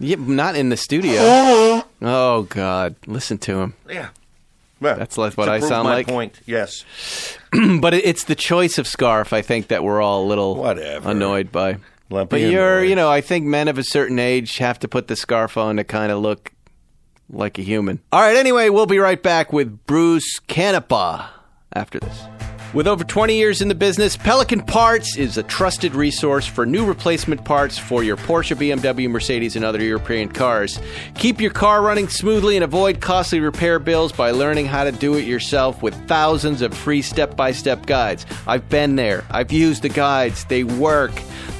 [0.00, 1.20] Yeah, not in the studio.
[2.02, 3.74] oh God, listen to him.
[3.88, 4.08] Yeah.
[4.80, 6.06] Well, That's what to I sound my like?
[6.06, 6.40] Point.
[6.46, 6.84] Yes.
[7.80, 9.32] But it, it's the choice of scarf.
[9.32, 11.10] I think that we're all a little Whatever.
[11.10, 11.78] annoyed by.
[12.10, 12.88] Let but you're, annoyed.
[12.90, 15.76] you know, I think men of a certain age have to put the scarf on
[15.76, 16.52] to kind of look
[17.30, 18.00] like a human.
[18.12, 18.36] All right.
[18.36, 21.26] Anyway, we'll be right back with Bruce Canepa
[21.74, 22.22] after this.
[22.74, 26.84] With over 20 years in the business, Pelican Parts is a trusted resource for new
[26.84, 30.78] replacement parts for your Porsche, BMW, Mercedes, and other European cars.
[31.14, 35.14] Keep your car running smoothly and avoid costly repair bills by learning how to do
[35.14, 38.26] it yourself with thousands of free step by step guides.
[38.46, 41.12] I've been there, I've used the guides, they work.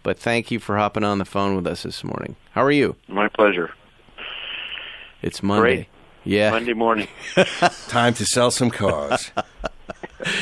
[0.02, 2.36] but thank you for hopping on the phone with us this morning.
[2.52, 2.96] How are you?
[3.08, 3.70] My pleasure.
[5.22, 5.76] It's Monday.
[5.76, 5.88] Great.
[6.28, 6.50] Yeah.
[6.50, 7.08] Monday morning.
[7.88, 9.30] Time to sell some cars.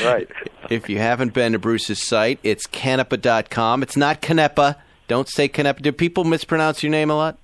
[0.03, 0.27] right.
[0.69, 3.83] If you haven't been to Bruce's site, it's canepa.com.
[3.83, 4.75] It's not Canepa.
[5.07, 5.81] Don't say Canepa.
[5.81, 7.37] Do people mispronounce your name a lot?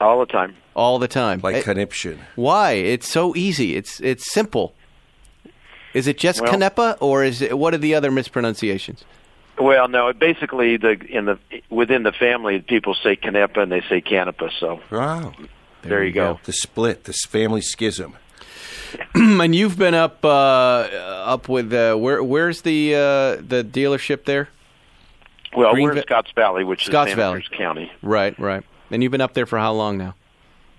[0.00, 0.54] All the time.
[0.76, 1.40] All the time.
[1.42, 2.20] like Eh, conniption.
[2.36, 2.72] Why?
[2.74, 3.74] It's so easy.
[3.74, 4.72] It's it's simple.
[5.94, 9.02] Is it just Well- Canepa or is it what are the other mispronunciations?
[9.58, 10.12] Well, no.
[10.12, 11.38] Basically, the in the
[11.70, 14.50] within the family, people say Canepa and they say Canapa.
[14.60, 15.32] So Wow.
[15.84, 16.40] There, you go.
[16.44, 18.16] The split, this family schism.
[19.14, 22.22] and you've been up uh, up with uh, where?
[22.22, 22.98] Where's the uh,
[23.42, 24.48] the dealership there?
[25.56, 27.40] Well, Green we're in Va- Scotts Valley, which Scotts is Valley.
[27.40, 28.64] Santa Cruz County, Right, right.
[28.90, 30.14] And you've been up there for how long now?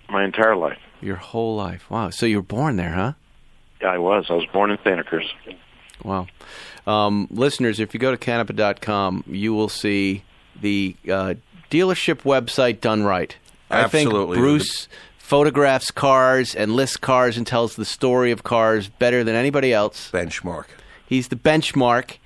[0.09, 0.77] my entire life.
[1.01, 1.89] Your whole life.
[1.89, 2.09] Wow.
[2.11, 3.13] So you were born there, huh?
[3.81, 4.25] Yeah, I was.
[4.29, 5.33] I was born in Santa Cruz.
[6.03, 6.27] Wow.
[6.85, 10.23] Um, listeners, if you go to canepa.com, you will see
[10.59, 11.33] the uh,
[11.71, 13.35] dealership website done right.
[13.75, 19.23] I think Bruce photographs cars and lists cars and tells the story of cars better
[19.23, 20.11] than anybody else.
[20.11, 20.65] Benchmark.
[21.07, 22.17] He's the benchmark.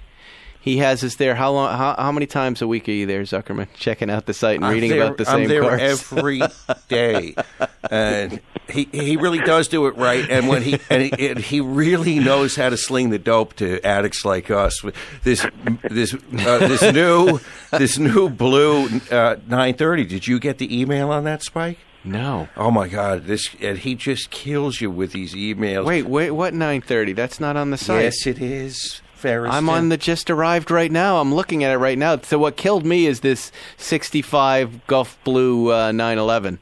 [0.61, 1.35] He has us there.
[1.35, 1.75] How long?
[1.77, 3.67] How, how many times a week are you there, Zuckerman?
[3.75, 5.81] Checking out the site and I'm reading there- about the same I'm there cars.
[5.81, 6.41] every
[6.89, 7.33] day,
[7.89, 10.29] and he he really does do it right.
[10.29, 13.79] And when he and he, and he really knows how to sling the dope to
[13.85, 14.81] addicts like us.
[15.23, 15.45] This
[15.83, 16.17] this uh,
[16.59, 17.39] this new
[17.71, 20.05] this new blue uh, 930.
[20.05, 21.77] Did you get the email on that, Spike?
[22.03, 22.47] no.
[22.57, 23.25] Oh my God!
[23.25, 25.85] This and he just kills you with these emails.
[25.85, 26.31] Wait, wait.
[26.31, 27.13] What 930?
[27.13, 28.03] That's not on the site.
[28.03, 29.01] yes, it is.
[29.19, 29.53] Ferris.
[29.53, 31.19] I'm on the just arrived right now.
[31.19, 32.17] I'm looking at it right now.
[32.21, 36.59] So what killed me is this 65 Gulf Blue uh, 911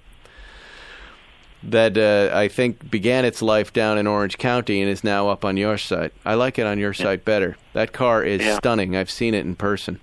[1.63, 5.43] that uh, I think began its life down in Orange County and is now up
[5.43, 6.13] on your site.
[6.25, 7.57] I like it on your site better.
[7.73, 8.57] That car is Yeah.
[8.57, 8.95] stunning.
[8.95, 9.99] I've seen it in person.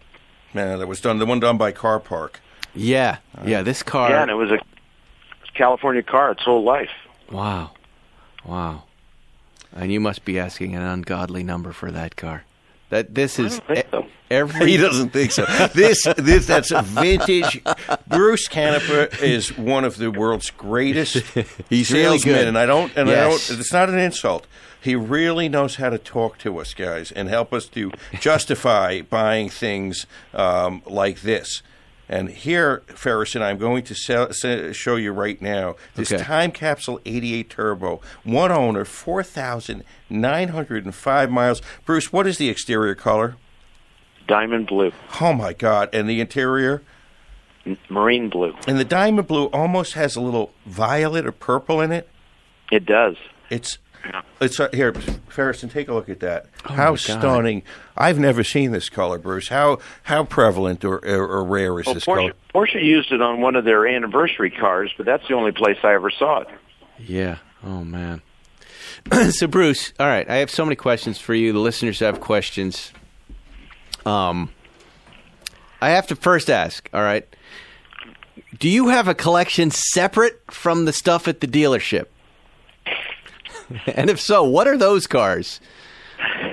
[0.52, 1.18] Man, that was done.
[1.18, 2.40] The one done by Car Park.
[2.74, 3.62] Yeah, yeah.
[3.62, 4.10] This car.
[4.10, 4.58] yeah, and it was a
[5.54, 6.90] California car its whole life.
[7.30, 7.70] Wow,
[8.44, 8.82] wow.
[9.74, 12.44] And you must be asking an ungodly number for that car.
[12.90, 14.06] That this is don't think so.
[14.30, 15.44] every He doesn't think so.
[15.74, 17.60] This, this, that's a vintage.
[18.06, 21.14] Bruce Canepa is one of the world's greatest
[21.68, 22.48] He's really salesmen, good.
[22.48, 23.18] and I don't, and Yes.
[23.50, 23.60] I don't.
[23.60, 24.46] It's not an insult.
[24.80, 29.48] He really knows how to talk to us guys and help us to justify buying
[29.48, 31.62] things um, like this.
[32.08, 36.12] And here, Ferris and I, I'm going to sell, se- show you right now this
[36.12, 36.22] Okay.
[36.22, 38.84] time capsule 88 turbo, one owner,
[40.10, 41.62] 4,905 miles.
[41.84, 43.36] Bruce, what is the exterior color?
[44.26, 44.90] Diamond blue,
[45.20, 45.90] Oh my God!
[45.92, 46.82] And the interior,
[47.90, 48.54] marine blue.
[48.66, 52.08] and the diamond blue almost has a little violet or purple in it.
[52.72, 53.16] It does.
[53.50, 53.76] It's
[54.40, 54.92] it's uh, here,
[55.28, 55.68] Ferguson.
[55.68, 56.46] Take a look at that.
[56.68, 57.62] Oh, how stunning!
[57.96, 59.48] I've never seen this color, Bruce.
[59.48, 62.32] How how prevalent or or, or rare is Well, this Porsche, color?
[62.66, 65.94] Porsche used it on one of their anniversary cars, but that's the only place I
[65.94, 66.48] ever saw it.
[66.98, 67.38] Yeah.
[67.64, 68.22] Oh man.
[69.30, 71.52] so Bruce, all right, I have so many questions for you.
[71.52, 72.92] The listeners have questions.
[74.06, 74.50] Um
[75.80, 77.26] I have to first ask, all right.
[78.58, 82.06] Do you have a collection separate from the stuff at the dealership?
[83.94, 85.60] and if so, what are those cars?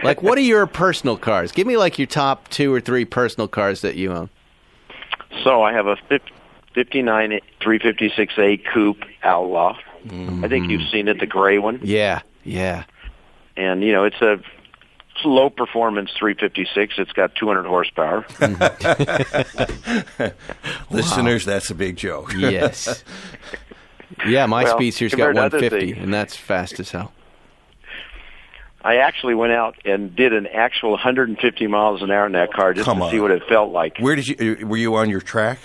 [0.04, 1.52] Like what are your personal cars?
[1.52, 4.30] Give me like your top 2 or 3 personal cars that you own.
[5.44, 5.96] So I have a
[6.74, 9.78] 59 356A coupe Outlaw.
[10.04, 10.92] I think you've mm-hmm.
[10.92, 11.80] seen it, the gray one.
[11.84, 12.22] Yeah.
[12.44, 12.86] Yeah.
[13.56, 14.42] And, you know, it's a
[15.24, 16.96] low performance 356.
[16.98, 18.26] It's got 200 horsepower.
[20.90, 22.34] Listeners, that's a big joke.
[22.34, 23.04] Yes.
[24.26, 26.04] Yeah, my Well, Speedster's got compared to other 150, things.
[26.04, 27.12] and that's fast as hell.
[28.84, 32.74] I actually went out and did an actual 150 miles an hour in that car
[32.74, 33.12] just Come to on.
[33.12, 33.98] see what it felt like.
[34.00, 34.58] Where did you?
[34.64, 35.60] uh, Were you on your track?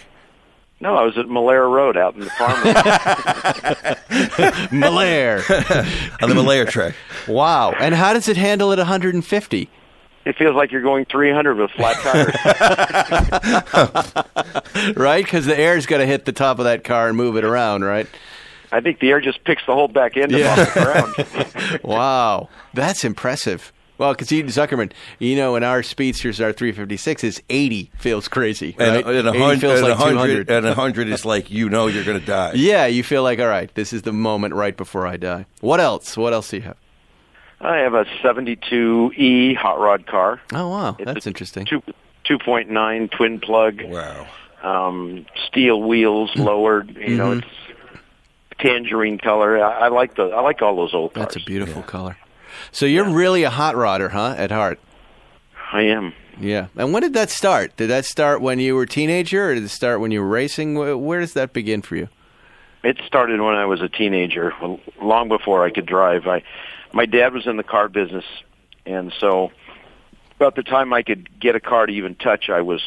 [0.80, 2.76] No, I was at Malera Road out in the farmland.
[4.72, 5.38] Malaire.
[6.22, 6.94] On the Malaya track.
[7.26, 7.70] wow.
[7.70, 9.70] And how does it handle at 150?
[10.26, 12.34] it feels like you're going 300 with flat tires.
[14.96, 15.24] Right?
[15.24, 17.82] Because the air's got to hit the top of that car and move it around,
[17.84, 18.06] right?
[18.76, 20.52] I think the air just picks the whole back end Yeah.
[20.52, 21.80] off the ground.
[21.84, 22.48] Wow.
[22.74, 23.72] That's impressive.
[23.98, 29.04] Well, because Zuckerman, you know, in our speedsters, our 356 is 80 feels crazy, right?
[29.06, 30.50] And, and, a 80 hundred, feels and, like hundred, 200.
[30.50, 32.52] and a hundred is like you know you're going to die.
[32.56, 35.46] yeah, you feel like, all right, this is the moment right before I die.
[35.62, 36.14] What else?
[36.14, 36.76] What else do you have?
[37.62, 40.40] I have a 72E hot rod car.
[40.54, 40.96] Oh, wow.
[40.98, 41.64] It's That's interesting.
[41.66, 41.82] Two,
[42.28, 44.26] 2.9 twin plug, Wow.
[44.62, 46.94] um, steel wheels lowered.
[46.96, 47.38] You know, Mhm.
[47.38, 47.46] it's
[48.58, 49.62] tangerine color.
[49.62, 51.26] I, I like the I like all those old cars.
[51.26, 52.16] That's a beautiful color.
[52.72, 54.80] So you're really a hot rodder, huh, at heart?
[55.72, 56.14] I am.
[56.38, 56.68] Yeah.
[56.76, 57.76] And when did that start?
[57.76, 60.28] Did that start when you were a teenager, or did it start when you were
[60.28, 60.74] racing?
[60.74, 62.08] Where, where does that begin for you?
[62.82, 64.52] It started when I was a teenager,
[65.02, 66.26] long before I could drive.
[66.26, 66.42] I,
[66.92, 68.24] my dad was in the car business,
[68.84, 69.50] and so
[70.36, 72.80] about the time I could get a car to even touch, I was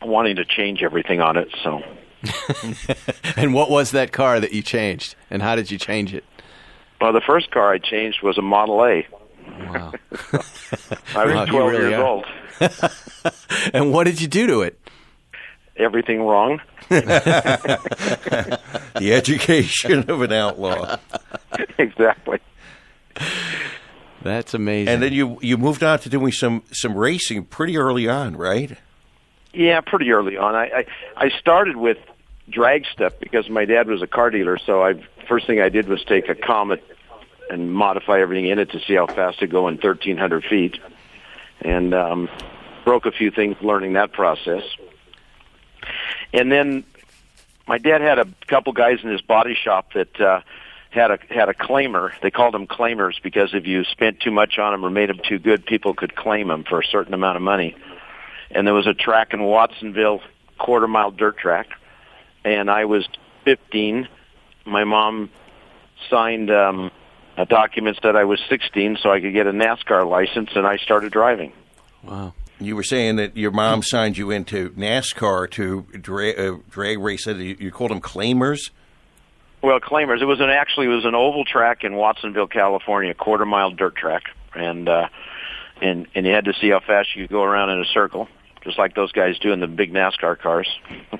[0.00, 1.48] wanting to change everything on it.
[1.62, 1.82] So
[3.36, 6.24] And what was that car that you changed, and how did you change it?
[7.00, 9.06] Well, the first car I changed was a Model A.
[9.68, 9.92] Wow.
[11.14, 12.04] I was Wow, 12 really years are.
[12.06, 12.26] old.
[13.74, 14.78] and what did you do to it?
[15.76, 16.60] Everything wrong.
[16.90, 18.58] The
[19.14, 20.98] education of an outlaw.
[21.78, 22.38] exactly.
[24.22, 24.92] That's amazing.
[24.92, 28.76] And then you you moved on to doing some some racing pretty early on, right?
[29.52, 30.54] Yeah, pretty early on.
[30.54, 30.86] I, I
[31.16, 31.98] I started with
[32.48, 34.58] drag step because my dad was a car dealer.
[34.58, 34.94] So I
[35.28, 36.84] first thing I did was take a Comet
[37.48, 40.78] and modify everything in it to see how fast it go in 1,300 feet,
[41.60, 42.28] and um,
[42.84, 44.62] broke a few things learning that process.
[46.32, 46.84] And then
[47.66, 50.40] my dad had a couple guys in his body shop that uh,
[50.90, 52.12] had a had a claimer.
[52.20, 55.20] They called them claimers because if you spent too much on them or made them
[55.22, 57.74] too good, people could claim them for a certain amount of money.
[58.50, 60.20] And there was a track in Watsonville,
[60.58, 61.68] quarter mile dirt track,
[62.44, 63.06] and I was
[63.44, 64.08] 15.
[64.66, 65.30] My mom
[66.08, 66.90] signed um,
[67.36, 70.76] a document that I was 16 so I could get a NASCAR license, and I
[70.78, 71.52] started driving.
[72.02, 72.34] wow.
[72.62, 77.26] You were saying that your mom signed you into NASCAR to dra- uh, drag race.
[77.26, 78.70] You, you called them claimers.
[79.62, 80.20] Well, claimers.
[80.20, 83.96] It was an actually it was an oval track in Watsonville, California, quarter mile dirt
[83.96, 85.08] track, and uh,
[85.80, 88.28] and and you had to see how fast you could go around in a circle,
[88.62, 90.68] just like those guys do in the big NASCAR cars.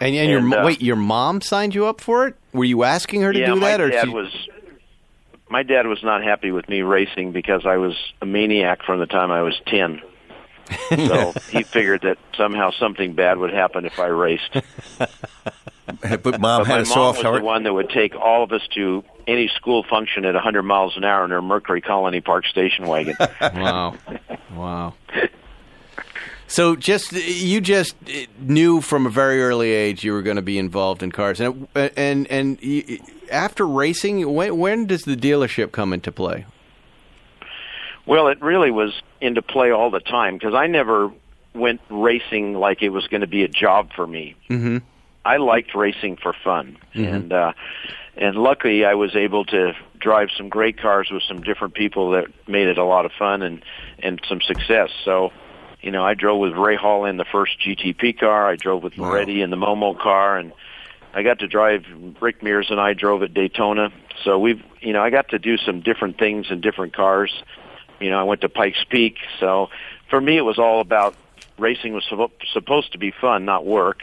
[0.00, 2.34] And, and, your And, mo- uh, wait, your mom signed you up for it?
[2.54, 4.48] Were you asking her to yeah, do my that, or dad she- was.
[5.50, 9.06] My dad was not happy with me racing because I was a maniac from the
[9.06, 10.00] time I was ten.
[10.88, 14.48] so he figured that somehow something bad would happen if I raced.
[16.22, 17.40] But mom But had my a mom soft was heart.
[17.40, 20.96] the one that would take all of us to any school function at 100 miles
[20.96, 23.16] an hour in her Mercury Colony Park station wagon.
[23.40, 23.96] Wow.
[24.54, 24.94] wow.
[26.50, 27.94] So just you just
[28.38, 31.68] knew from a very early age you were going to be involved in cars, and
[31.74, 32.58] and and
[33.30, 36.44] after racing, when when does the dealership come into play?
[38.10, 41.12] well, it really was into play all the time because I never
[41.54, 44.34] went racing like it was going to be a job for me.
[44.48, 44.78] Mm-hmm.
[45.24, 47.52] I liked racing for fun, and uh,
[48.16, 52.26] and luckily I was able to drive some great cars with some different people that
[52.48, 53.62] made it a lot of fun and
[54.00, 54.90] and some success.
[55.04, 55.30] So,
[55.82, 58.48] you know, I drove with Ray Hall in the first GTP car.
[58.48, 60.52] I drove with Moretti in the Momo car, and
[61.14, 61.84] I got to drive.
[62.20, 63.90] Rick Mears and I drove at Daytona.
[64.24, 67.32] So we've, you know, I got to do some different things in different cars.
[68.00, 69.16] You know, I went to Pikes Peak.
[69.38, 69.70] So
[70.08, 71.14] for me, it was all about
[71.58, 74.02] racing was suppo- supposed to be fun, not work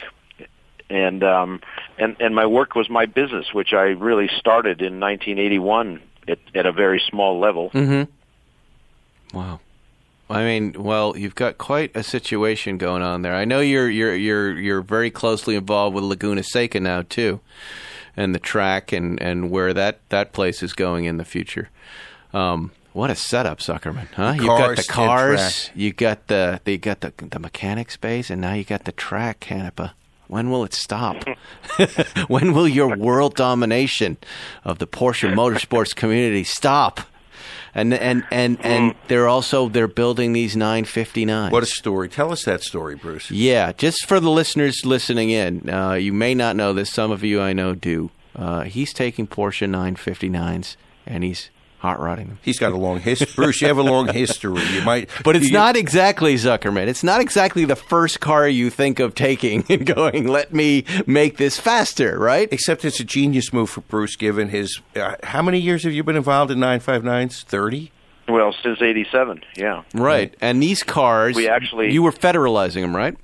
[0.90, 1.60] and um
[1.98, 6.66] and and my work was my business which I really started in 1981 at at
[6.66, 7.70] a very small level
[9.34, 9.60] Wow.
[10.30, 13.34] I mean, well, you've got quite a situation going on there.
[13.34, 17.40] I know you're you're you're you're very closely involved with Laguna Seca now too,
[18.16, 21.70] and the track and and where that that place is going in the future.
[22.34, 24.34] Um, what a setup, Zuckerman, huh?
[24.36, 28.52] You've got the cars, you got the they got the the mechanic space, and now
[28.52, 29.92] you got the track, Canepa.
[30.26, 31.24] When will it stop?
[32.28, 34.18] when will your world domination
[34.62, 37.00] of the Porsche motorsports community stop?
[37.74, 41.50] And and and and they're also they're building these 959s.
[41.50, 42.08] What a story!
[42.08, 43.30] Tell us that story, Bruce.
[43.30, 46.90] Yeah, just for the listeners listening in, uh, you may not know this.
[46.90, 48.10] Some of you I know do.
[48.34, 50.76] Uh, he's taking Porsche 959s
[51.06, 52.38] and he's hot rodding them.
[52.42, 53.28] He's got a long history.
[53.36, 54.60] Bruce, you have a long history.
[54.74, 56.86] You might, But it's you- not exactly Zuckerman.
[56.88, 61.36] It's not exactly the first car you think of taking and going, "Let me make
[61.36, 62.48] this faster," right?
[62.52, 64.80] Except it's a genius move for Bruce, given his.
[64.96, 67.44] Uh, how many years have you been involved in 959s?
[67.44, 67.92] 30?
[68.30, 70.34] well since 87 yeah Right.
[70.42, 73.16] And these cars, We actually- you were federalizing them, right?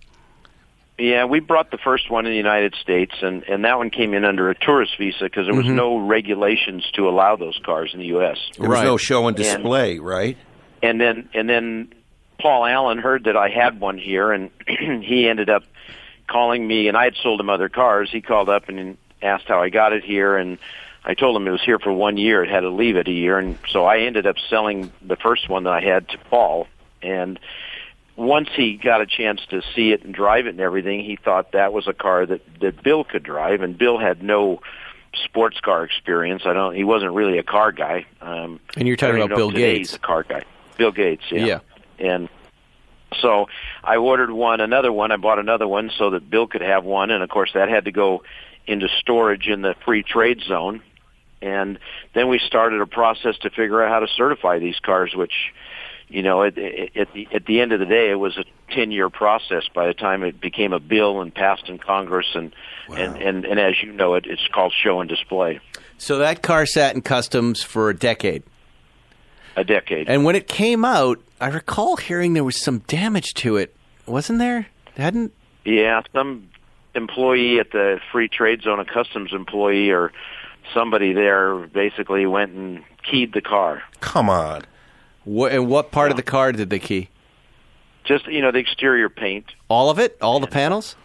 [0.98, 4.14] Yeah we brought the first one in the United States and and that one came
[4.14, 5.76] in under a tourist visa because there was mm-hmm.
[5.76, 9.98] no regulations to allow those cars in the US There was no show and display,
[9.98, 10.36] right?
[10.82, 11.92] and then and then
[12.38, 14.50] Paul Allen heard that I had one here, and
[15.02, 15.64] he ended up
[16.28, 16.88] calling me.
[16.88, 18.10] And I had sold him other cars.
[18.12, 20.58] He called up and asked how I got it here, and
[21.04, 22.44] I told him it was here for one year.
[22.44, 25.48] It had to leave it a year, and so I ended up selling the first
[25.48, 26.66] one that I had to Paul.
[27.02, 27.38] And
[28.16, 31.52] once he got a chance to see it and drive it and everything, he thought
[31.52, 34.60] that was a car that that Bill could drive, and Bill had no
[35.24, 36.42] sports car experience.
[36.44, 36.74] I don't.
[36.74, 38.06] He wasn't really a car guy.
[38.20, 39.90] Um, And you're talking about Bill Gates.
[39.90, 40.42] He's a car guy.
[40.76, 41.24] Bill Gates.
[41.30, 41.46] Yeah.
[41.46, 41.58] Yeah.
[41.98, 42.28] And
[43.20, 43.46] so
[43.82, 45.12] I ordered one, another one.
[45.12, 47.84] I bought another one so that Bill could have one, and of course that had
[47.84, 48.22] to go
[48.66, 50.82] into storage in the free trade zone.
[51.42, 51.78] And
[52.14, 55.52] then we started a process to figure out how to certify these cars, which,
[56.14, 58.92] you know, at, at the at the end of the day, it was a ten
[58.92, 59.64] year process.
[59.74, 62.54] By the time it became a bill and passed in Congress, and
[62.88, 65.58] and, and and as you know, it, it's called show and display.
[65.98, 68.44] So that car sat in customs for a decade.
[69.56, 70.08] a decade.
[70.08, 73.74] And when it came out, I recall hearing there was some damage to it,
[74.06, 74.68] wasn't there?
[74.96, 75.32] Hadn't
[75.64, 76.48] Yeah, some
[76.94, 80.12] employee at the Free Trade Zone, a customs employee or
[80.72, 83.82] somebody there, basically went and keyed the car.
[84.00, 84.62] Come on.
[85.24, 85.52] What?
[85.52, 87.08] And what part of the car did they key?
[88.04, 89.46] Just you know, the exterior paint.
[89.68, 90.16] All of it?
[90.20, 90.96] All the uh, panels?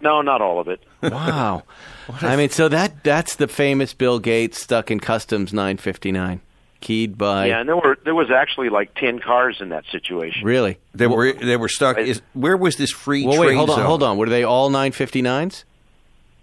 [0.00, 0.80] No, not all of it.
[1.02, 1.64] Wow.
[2.22, 6.40] I mean, so that that's the famous Bill Gates stuck in customs 959,
[6.80, 7.46] keyed by.
[7.46, 10.44] yeah, and there were there was actually like ten cars in that situation.
[10.44, 10.78] Really?
[10.94, 11.98] They were they were stuck.
[11.98, 13.86] Is, where was this free Well, trade wait, hold on, zone?
[13.86, 14.16] hold on.
[14.16, 15.64] Were they all 959s?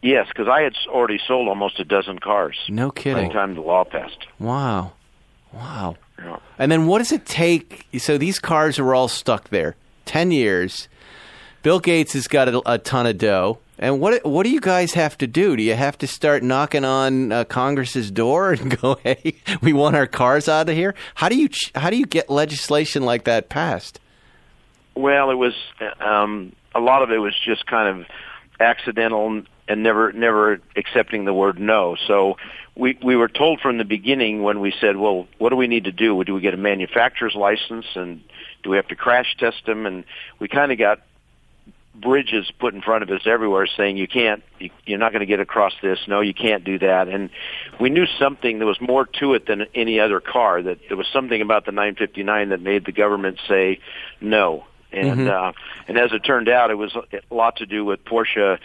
[0.01, 2.57] Yes, because I had already sold almost a dozen cars.
[2.69, 3.13] No kidding.
[3.13, 3.29] By kidding.
[3.29, 4.27] the time the law passed.
[4.37, 4.91] Wow.
[5.51, 5.95] Wow.
[6.19, 6.37] Yeah.
[6.57, 7.87] And then what does it take?
[7.97, 9.75] So these cars are all stuck there.
[10.05, 10.87] 10 years.
[11.63, 13.59] Bill Gates has got a, a ton of dough.
[13.77, 15.57] And what what do you guys have to do?
[15.57, 19.97] Do you have to start knocking on uh, Congress's door and go, "Hey, we want
[19.97, 20.95] our cars out of here"?
[21.15, 23.99] How do you ch- how do you get legislation like that passed?
[24.95, 25.53] Well, it was
[25.99, 28.07] um, a lot of it was just kind of
[28.61, 31.95] accidental and never never accepting the word no.
[32.07, 32.37] So
[32.75, 35.85] we we were told from the beginning when we said, well, what do we need
[35.85, 36.23] to do?
[36.23, 38.21] Do we get a manufacturer's license and
[38.63, 39.85] do we have to crash test them?
[39.85, 40.03] And
[40.39, 41.01] we kind of got
[41.95, 45.25] bridges put in front of us everywhere saying you can't you, you're not going to
[45.25, 47.29] get across this no you can't do that and
[47.79, 51.07] we knew something there was more to it than any other car that there was
[51.13, 53.79] something about the 959 that made the government say
[54.19, 55.53] no and uh
[55.87, 58.59] and as it turned out it was a lot to do with Porsche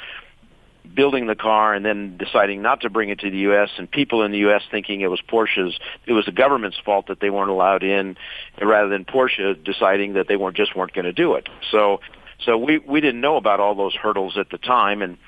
[0.95, 4.23] building the car and then deciding not to bring it to the US and people
[4.23, 7.51] in the US thinking it was Porsche's it was the government's fault that they weren't
[7.51, 8.17] allowed in
[8.61, 12.01] rather than Porsche deciding that they weren't just weren't going to do it so
[12.45, 15.19] so we we didn't know about all those hurdles at the time, and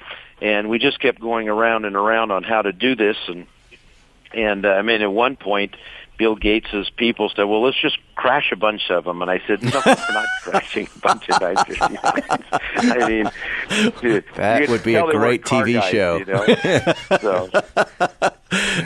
[0.40, 3.46] and we just kept going around and around on how to do this, and
[4.32, 5.76] and uh, I mean at one point.
[6.22, 9.60] Bill Gates's people said, "Well, let's just crash a bunch of them." And I said,
[9.60, 12.60] "No, we're not crashing a bunch of 959s."
[13.02, 16.18] I mean, dude, That would be a tell they weren't great TV guys, show.
[16.18, 17.50] You know?
[18.20, 18.32] so,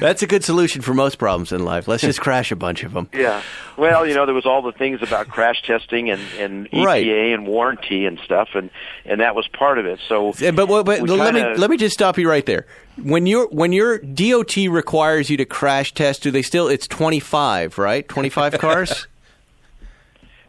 [0.01, 1.89] That's a good solution for most problems in life.
[1.89, 3.09] Let's just crash a bunch of them.
[3.13, 3.43] Yeah.
[3.77, 7.07] Well, you know, there was all the things about crash testing and, and EPA Right.
[7.07, 8.71] and warranty and stuff, and
[9.05, 9.99] and that was part of it.
[10.09, 12.67] So, Yeah, But, but, but we let me let me just stop you right there.
[13.03, 16.69] When your when your DOT requires you to crash test, do they still?
[16.69, 18.07] It's twenty five, right?
[18.09, 19.07] Twenty five cars.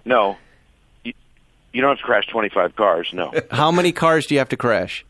[0.06, 0.38] No,
[1.04, 1.14] you,
[1.74, 3.10] you don't have to crash 25 cars.
[3.12, 3.34] No.
[3.52, 5.06] How many cars do you have to crash?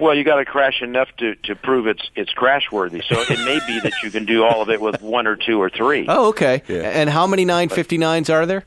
[0.00, 3.02] Well, you got to crash enough to to prove it's it's crash worthy.
[3.06, 5.60] So it may be that you can do all of it with one or two
[5.60, 6.06] or three.
[6.08, 6.62] Oh, okay.
[6.68, 8.64] And how many nine fifty nines are there?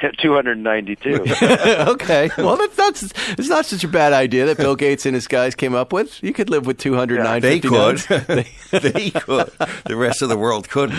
[0.18, 1.24] 292.
[1.90, 2.30] okay.
[2.38, 3.02] Well, that's not
[3.38, 6.22] it's not such a bad idea that Bill Gates and his guys came up with.
[6.22, 7.70] You could live with two hundred nine They could.
[7.70, 8.06] nines.
[8.70, 9.52] they could.
[9.84, 10.98] The rest of the world couldn't.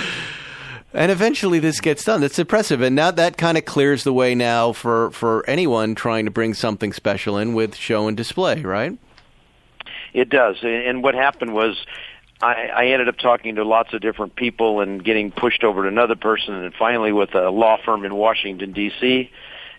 [0.94, 2.22] And eventually this gets done.
[2.22, 2.82] That's impressive.
[2.82, 6.54] And now that kind of clears the way now for, for anyone trying to bring
[6.54, 8.98] something special in with show and display, right?
[10.14, 10.58] It does.
[10.64, 11.78] And what happened was
[12.42, 15.88] I, I ended up talking to lots of different people and getting pushed over to
[15.88, 19.30] another person and finally with a law firm in Washington DC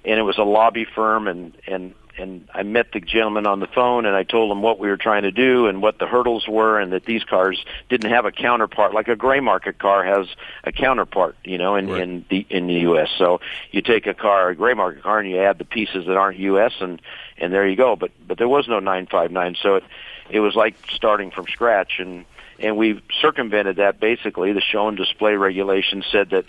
[0.05, 3.67] and it was a lobby firm and and and I met the gentleman on the
[3.67, 6.47] phone and I told him what we were trying to do and what the hurdles
[6.47, 10.27] were and that these cars didn't have a counterpart like a gray market car has
[10.65, 12.03] a counterpart, you know, in Right.
[12.03, 13.09] in the in the US.
[13.17, 16.17] So you take a car, a gray market car and you add the pieces that
[16.17, 17.01] aren't US and
[17.39, 17.97] and there you go.
[17.97, 19.85] But but there was no 959, so it
[20.33, 22.25] it was like starting from scratch and
[22.59, 26.45] and we circumvented that basically the show and display regulation said that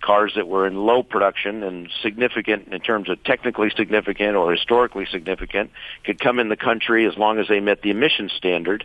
[0.00, 5.06] cars that were in low production and significant in terms of technically significant or historically
[5.06, 5.70] significant
[6.04, 8.84] could come in the country as long as they met the emission standard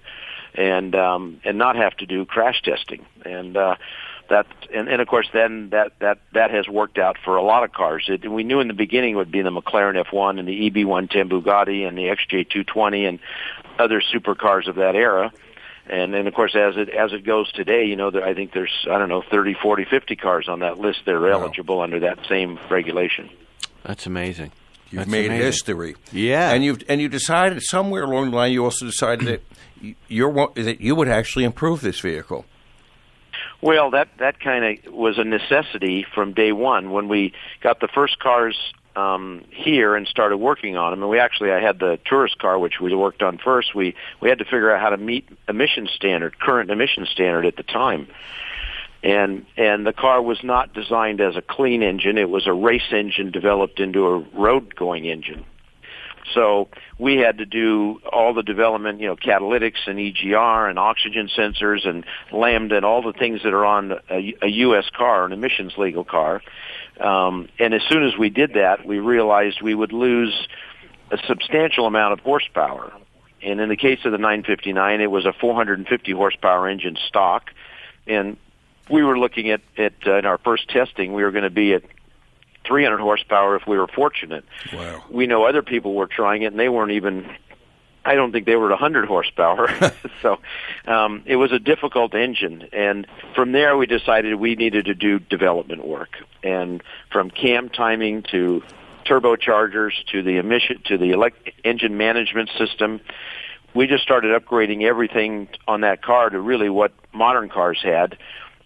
[0.56, 3.76] and um and not have to do crash testing and uh
[4.30, 7.64] that and, and of course then that that that has worked out for a lot
[7.64, 8.06] of cars.
[8.08, 11.30] It, we knew in the beginning it would be the McLaren F1 and the EB110
[11.30, 13.20] Bugatti and the XJ220 and
[13.80, 15.32] other supercars of that era.
[15.88, 18.53] And then of course as it as it goes today, you know, there, I think
[18.53, 21.99] there's I don't know 30, 40, 50 cars on that list that are eligible under
[22.01, 23.30] that same regulation.
[23.84, 24.51] That's amazing.
[24.91, 25.45] You've That's made amazing.
[25.45, 25.95] history.
[26.11, 26.51] Yeah.
[26.51, 29.41] and you've and you decided somewhere along the line you also decided that
[29.82, 32.45] you- you're that you would actually improve this vehicle.
[33.61, 37.88] Well, that that kind of was a necessity from day one when we got the
[37.88, 38.55] first cars
[38.95, 41.01] um, here and started working on them.
[41.01, 43.73] And we actually, I had the tourist car, which we worked on first.
[43.73, 47.55] We we had to figure out how to meet emission standard, current emission standard at
[47.55, 48.07] the time.
[49.03, 52.91] And and the car was not designed as a clean engine; it was a race
[52.91, 55.45] engine developed into a road going engine.
[56.33, 61.27] So we had to do all the development, you know, catalytics and EGR and oxygen
[61.27, 64.85] sensors and lambda and all the things that are on a, a U.S.
[64.95, 66.41] car, an emissions legal car.
[66.99, 70.47] Um, and as soon as we did that, we realized we would lose
[71.11, 72.93] a substantial amount of horsepower.
[73.41, 77.51] And in the case of the 959, it was a 450 horsepower engine stock,
[78.07, 78.37] and
[78.89, 81.73] we were looking at, at uh, in our first testing, we were going to be
[81.73, 81.83] at
[82.65, 84.45] 300 horsepower if we were fortunate.
[84.73, 85.03] Wow.
[85.09, 87.29] We know other people were trying it, and they weren't even.
[88.06, 89.70] I don't think they were at 100 horsepower.
[90.22, 90.39] so
[90.86, 95.20] um, it was a difficult engine, and from there we decided we needed to do
[95.20, 98.64] development work, and from cam timing to
[99.06, 103.01] turbochargers to the emission to the elect- engine management system.
[103.76, 108.18] We just started upgrading everything on that car to really what modern cars had,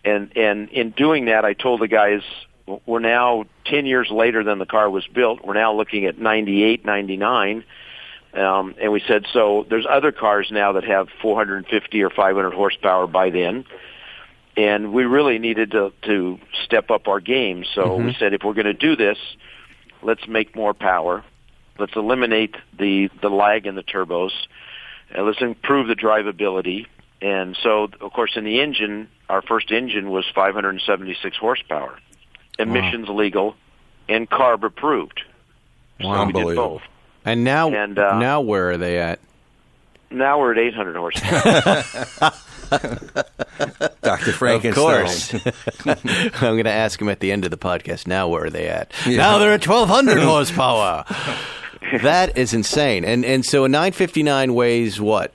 [0.03, 2.21] and and in doing that, I told the guys
[2.85, 5.43] we're now 10 years later than the car was built.
[5.43, 7.63] We're now looking at 98, 99.
[8.33, 13.07] Um, and we said, so there's other cars now that have 450 or 500 horsepower
[13.07, 13.65] by then.
[14.55, 17.63] And we really needed to, to step up our game.
[17.73, 18.07] So mm-hmm.
[18.07, 19.17] we said, if we're going to do this,
[20.01, 21.23] let's make more power.
[21.79, 24.31] Let's eliminate the, the lag in the turbos.
[25.11, 26.87] And let's improve the drivability.
[27.21, 31.97] And so, of course, in the engine, our first engine was 576 horsepower
[32.59, 33.15] emissions wow.
[33.15, 33.55] legal,
[34.09, 35.21] and CARB approved.
[35.99, 36.15] Wow.
[36.15, 36.81] So we did both.
[37.27, 39.19] And now, and, uh, now where are they at?
[40.09, 42.31] Now we're at 800 horsepower.
[44.01, 44.31] Dr.
[44.31, 44.71] Frankenstein.
[44.71, 45.33] Of course.
[46.41, 48.07] I'm going to ask him at the end of the podcast.
[48.07, 48.93] Now where are they at?
[49.05, 49.17] Yeah.
[49.17, 51.03] Now they're at 1,200 horsepower.
[52.01, 53.03] that is insane.
[53.03, 55.33] And and so a 959 weighs what?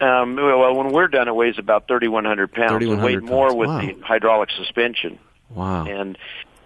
[0.00, 2.84] Um, well, when we're done, it weighs about 3,100 pounds.
[2.84, 3.80] 3, it weighed more with wow.
[3.80, 5.20] the hydraulic suspension.
[5.50, 5.86] Wow.
[5.86, 6.18] And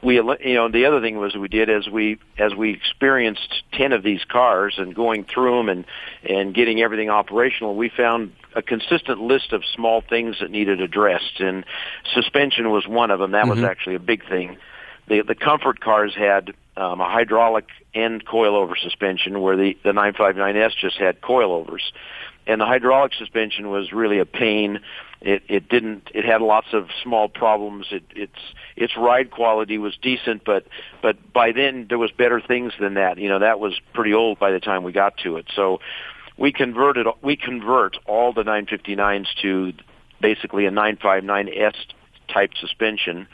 [0.03, 3.93] we, you know, the other thing was we did as we as we experienced ten
[3.93, 5.85] of these cars and going through them and
[6.23, 11.41] and getting everything operational, we found a consistent list of small things that needed addressed,
[11.41, 11.65] and
[12.15, 13.33] suspension was one of them.
[13.33, 13.51] That mm-hmm.
[13.51, 14.57] was actually a big thing.
[15.09, 20.77] The the comfort cars had um, a hydraulic end coilover suspension, where the the 959S
[20.81, 21.93] just had coilovers,
[22.47, 24.81] and the hydraulic suspension was really a pain
[25.21, 26.11] it it didn't.
[26.15, 27.89] It had lots of small problems.
[27.91, 28.39] It its
[28.81, 30.67] its ride quality was decent, but
[31.03, 33.19] but by then there was better things than that.
[33.19, 35.47] You know that was pretty old by the time we got to it.
[35.55, 35.81] So
[36.39, 39.73] we converted we convert all the 959s to
[40.21, 41.75] basically a 959S
[42.33, 43.29] type suspension,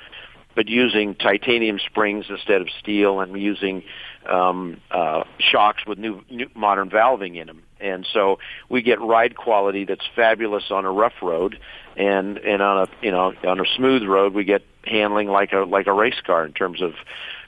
[0.57, 3.85] but using titanium springs instead of steel, and using
[4.29, 9.37] um, uh, shocks with new, new modern valving in them and so we get ride
[9.37, 11.59] quality that's fabulous on a rough road,
[11.97, 15.59] and and on a you know on a smooth road we get handling like a
[15.59, 16.95] like a race car in terms of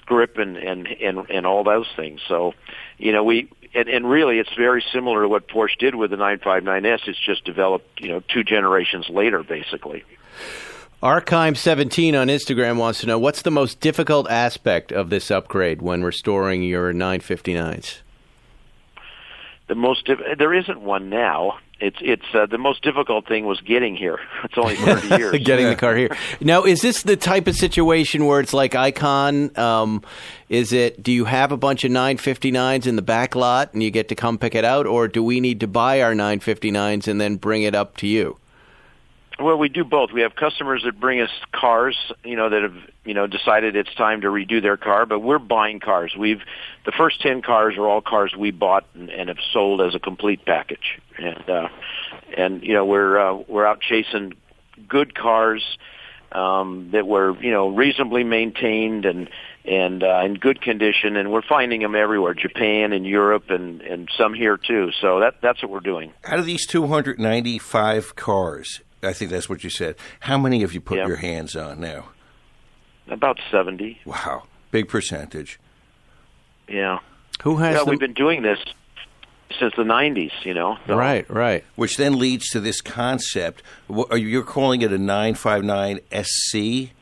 [0.06, 2.20] grip and and and, and all those things.
[2.28, 2.54] So,
[2.98, 3.50] you know we.
[3.74, 7.06] And, and really, it's very similar to what Porsche did with the 959S.
[7.06, 10.04] It's just developed, you know, two generations later, basically.
[11.02, 16.02] Archime17 on Instagram wants to know what's the most difficult aspect of this upgrade when
[16.02, 17.98] restoring your 959s?
[19.68, 20.08] The most
[20.38, 21.58] there isn't one now.
[21.80, 24.18] It's it's uh, the most difficult thing was getting here.
[24.44, 25.32] It's only thirty years.
[25.44, 25.70] getting yeah.
[25.70, 26.16] the car here.
[26.40, 29.56] Now, is this the type of situation where it's like Icon?
[29.56, 30.02] Um,
[30.48, 31.02] is it?
[31.02, 34.14] Do you have a bunch of 959s in the back lot and you get to
[34.14, 37.62] come pick it out, or do we need to buy our 959s and then bring
[37.62, 38.38] it up to you?
[39.40, 40.10] Well, we do both.
[40.12, 43.94] We have customers that bring us cars, you know, that have, you know, decided it's
[43.94, 46.14] time to redo their car, but we're buying cars.
[46.18, 46.40] We've
[46.84, 50.00] the first 10 cars are all cars we bought and, and have sold as a
[50.00, 51.00] complete package.
[51.18, 51.68] And uh
[52.36, 54.34] and you know, we're uh, we're out chasing
[54.88, 55.62] good cars
[56.32, 59.28] um that were, you know, reasonably maintained and
[59.64, 64.08] and uh, in good condition and we're finding them everywhere, Japan and Europe and and
[64.18, 64.90] some here too.
[65.00, 66.12] So that that's what we're doing.
[66.24, 69.96] Out of these 295 cars, I think that's what you said.
[70.20, 72.08] How many have you put your hands on now?
[73.08, 74.00] About 70.
[74.04, 74.44] Wow.
[74.70, 75.58] Big percentage.
[76.68, 76.98] Yeah.
[77.42, 77.90] Who has yeah, the...
[77.90, 78.58] we've been doing this
[79.58, 80.76] since the 90s, you know.
[80.86, 80.96] So.
[80.96, 81.64] Right, right.
[81.76, 83.62] Which then leads to this concept.
[83.88, 86.92] You're calling it a 959 SC?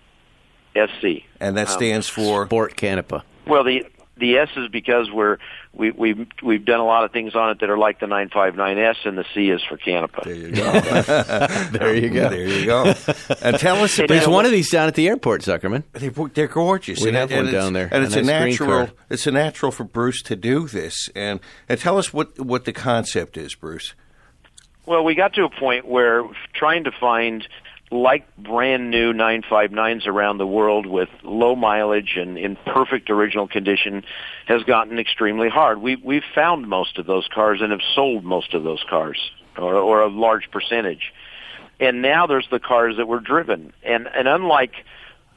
[0.74, 1.24] SC.
[1.40, 2.46] And that um, stands um, for?
[2.46, 3.18] Sport Canopy.
[3.46, 3.84] Well, the
[4.18, 5.38] the S is because we're
[5.72, 9.04] we, we've we've done a lot of things on it that are like the 959S,
[9.04, 10.22] and the C is for Canopy.
[10.24, 10.72] There you go.
[11.72, 12.28] there you go.
[12.30, 12.94] There you go.
[13.42, 15.84] And tell us, there's about, one of these down at the airport, Zuckerman.
[15.92, 17.00] They're, they're gorgeous.
[17.00, 18.88] We and, have and one down there, and it's a, a natural.
[19.10, 22.72] It's a natural for Bruce to do this, and and tell us what what the
[22.72, 23.94] concept is, Bruce.
[24.86, 27.46] Well, we got to a point where trying to find
[27.90, 34.04] like brand new 959s around the world with low mileage and in perfect original condition
[34.46, 35.80] has gotten extremely hard.
[35.80, 39.74] We we've found most of those cars and have sold most of those cars or,
[39.74, 41.12] or a large percentage.
[41.78, 43.72] And now there's the cars that were driven.
[43.82, 44.72] And and unlike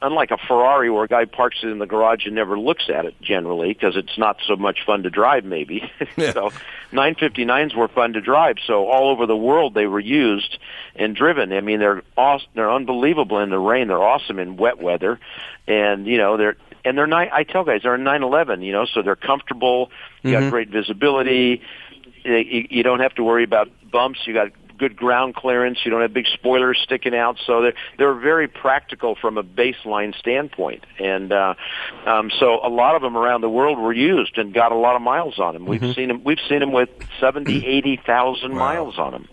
[0.02, 3.04] unlike a Ferrari where a guy parks it in the garage and never looks at
[3.04, 5.90] it generally because it's not so much fun to drive maybe.
[6.16, 6.50] so
[6.92, 8.56] 959s were fun to drive.
[8.66, 10.58] So all over the world they were used
[10.96, 11.52] and driven.
[11.52, 13.88] I mean they're awesome, they're unbelievable in the rain.
[13.88, 15.18] They're awesome in wet weather.
[15.66, 18.86] And you know they're and they're nine I tell guys they're a 911, you know,
[18.86, 19.90] so they're comfortable,
[20.22, 20.50] you got mm-hmm.
[20.50, 21.62] great visibility.
[22.24, 24.20] You you don't have to worry about bumps.
[24.26, 24.48] You got
[24.80, 25.78] good ground clearance.
[25.84, 30.18] You don't have big spoilers sticking out, so they're they're very practical from a baseline
[30.18, 30.84] standpoint.
[30.98, 31.54] And uh,
[32.06, 34.96] um, so a lot of them around the world were used and got a lot
[34.96, 35.66] of miles on them.
[35.66, 36.24] We've seen them.
[36.24, 36.88] We've seen them with
[37.20, 39.28] seventy, eighty thousand miles on them.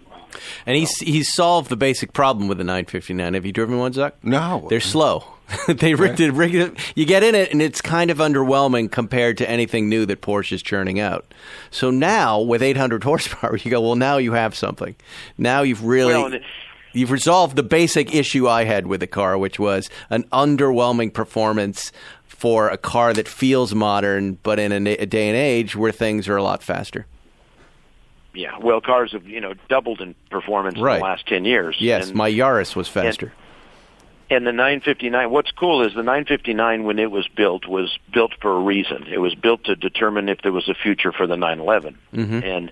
[0.66, 3.34] And he's he's solved the basic problem with the 959.
[3.34, 4.12] Have you driven one, Zuck?
[4.22, 4.68] No.
[4.70, 5.24] They're slow.
[5.68, 6.78] they rigged it, rigged it.
[6.96, 10.54] You get in it, and it's kind of underwhelming compared to anything new that Porsche
[10.54, 11.34] is churning out.
[11.72, 14.96] So now, with 800 horsepower, you go, well, now you have something.
[15.38, 16.14] Now you've really.
[16.14, 16.40] Well,
[16.94, 21.92] You've resolved the basic issue I had with the car, which was an underwhelming performance
[22.26, 26.28] for a car that feels modern, but in a, a day and age where things
[26.28, 27.06] are a lot faster.
[28.34, 30.96] Yeah, well, cars have you know doubled in performance Right.
[30.96, 31.76] in the last ten years.
[31.80, 33.28] Yes, and, my Yaris was faster.
[33.28, 33.36] and
[34.46, 35.30] the 959.
[35.32, 39.06] What's cool is the 959 when it was built was built for a reason.
[39.08, 41.98] It was built to determine if there was a future for the 911.
[42.44, 42.72] And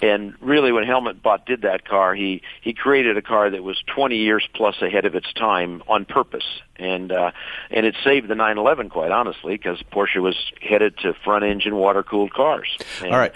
[0.00, 3.82] and really, when Helmut Bott did that car, he he created a car that was
[3.94, 6.44] 20 years plus ahead of its time on purpose,
[6.76, 7.32] and uh,
[7.70, 12.04] and it saved the 911 quite honestly because Porsche was headed to front engine water
[12.04, 12.68] cooled cars.
[13.02, 13.32] And, All right.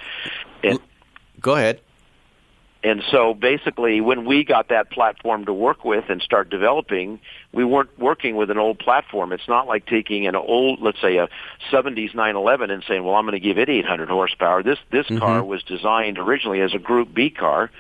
[0.63, 0.79] and
[1.41, 1.81] Go ahead.
[2.85, 7.21] And so basically, when we got that platform to work with and start developing,
[7.53, 9.33] we weren't working with an old platform.
[9.33, 11.29] It's not like taking an old, let's say, a
[11.71, 15.19] 70s 911 and saying, "Well, I'm going to give it 800 horsepower." This this mm-hmm.
[15.19, 17.71] car was designed originally as a Group B car,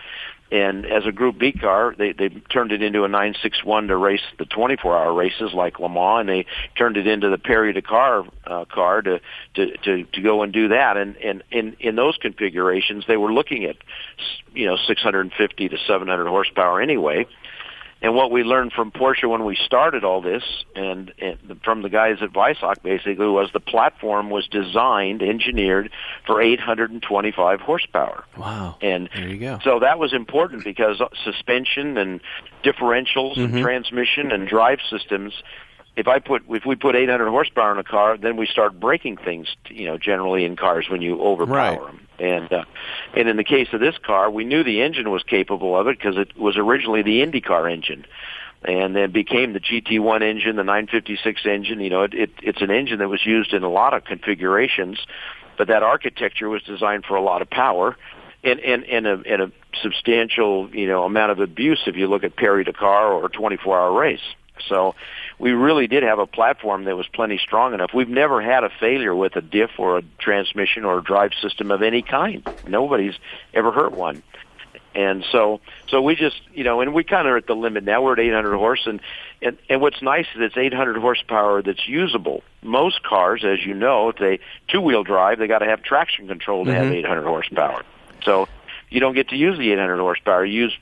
[0.53, 4.21] and as a Group B car, they they turned it into a 961 to race
[4.39, 6.47] the 24-hour races like Le Mans, and they
[6.77, 9.19] turned it into the Paris Dakar uh, car to,
[9.55, 10.99] to to to go and do that.
[10.99, 13.77] And and in in those configurations, they were looking at
[14.53, 17.27] you know 650 to 700 horsepower anyway.
[18.03, 20.43] And what we learned from Porsche when we started all this,
[20.75, 25.89] and, and from the guys at Weissach, basically, was the platform was designed, engineered
[26.27, 28.25] for 825 horsepower.
[28.37, 28.77] Wow.
[28.83, 29.61] And There you go.
[29.63, 32.21] so that was important because suspension and
[32.65, 33.55] differentials Mm-hmm.
[33.55, 35.33] and transmission and drive systems.
[35.95, 39.19] If I put if we put 800 horsepower in a car, then we start breaking
[39.19, 39.49] things.
[39.69, 41.81] You know, generally in cars when you overpower Right.
[41.87, 42.09] them.
[42.19, 42.65] And uh,
[43.15, 45.99] and in the case of this car, we knew the engine was capable of it
[45.99, 48.07] because it was originally the IndyCar engine,
[48.63, 51.81] and then became the GT1 engine, the 956 engine.
[51.81, 54.99] You know, it, it it's an engine that was used in a lot of configurations,
[55.59, 57.97] but that architecture was designed for a lot of power
[58.45, 62.25] and and and a, and a substantial you know amount of abuse if you look
[62.25, 64.21] at Paris Dakar or a 24 hour race.
[64.69, 64.95] So
[65.43, 67.91] we really did have a platform that was plenty strong enough.
[67.93, 71.73] We've never had a failure with a diff or a transmission or a drive system
[71.73, 72.49] of any kind.
[72.69, 73.17] Nobody's
[73.53, 74.23] ever hurt one.
[74.95, 77.83] And so, so we just, you know, and we kind of are at the limit
[77.83, 78.03] now.
[78.03, 79.01] We're at 800 horse, and
[79.41, 82.45] and and what's nice is it's 800 horsepower that's usable.
[82.63, 84.39] Most cars, as you know, if they
[84.69, 87.07] two wheel drive, they got to have traction control to have mm-hmm.
[87.07, 87.83] 800 horsepower.
[88.25, 88.49] So
[88.91, 90.45] you don't get to use the 800 horsepower.
[90.45, 90.79] You use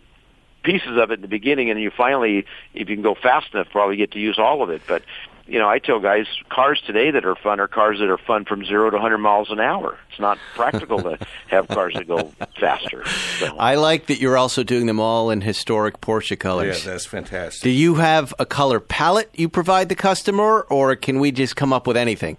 [0.63, 3.69] pieces of it in the beginning, and you finally, if you can go fast enough,
[3.71, 4.83] probably get to use all of it.
[4.87, 5.03] But
[5.51, 8.45] you know, I tell guys, cars today that are fun are cars that are fun
[8.45, 9.99] from zero to 100 miles an hour.
[10.11, 13.05] It's not practical to have cars that go faster.
[13.39, 13.57] So.
[13.59, 16.85] I like that you're also doing them all in historic Porsche colors.
[16.85, 17.63] Yeah, that's fantastic.
[17.63, 21.73] Do you have a color palette you provide the customer, or can we just come
[21.73, 22.37] up with anything?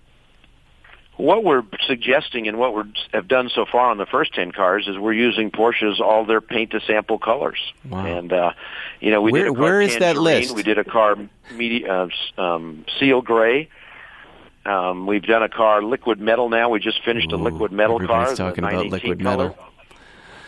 [1.22, 2.82] What we're suggesting and what we
[3.14, 6.42] have done so far on the first 10 cars is we're using Porsche's all their
[6.42, 7.60] paint to sample colors.
[7.88, 8.06] Wow.
[8.06, 8.54] And, uh,
[9.00, 10.56] you know, we Where- did a car where is that list?
[10.56, 11.16] We did a car
[11.54, 12.08] medi- uh,
[12.40, 13.70] um, seal gray.
[14.66, 16.70] Um, we've done a car liquid metal now.
[16.70, 18.06] We just finished a liquid metal car.
[18.06, 19.50] everybody's the talking about liquid color.
[19.50, 19.66] metal.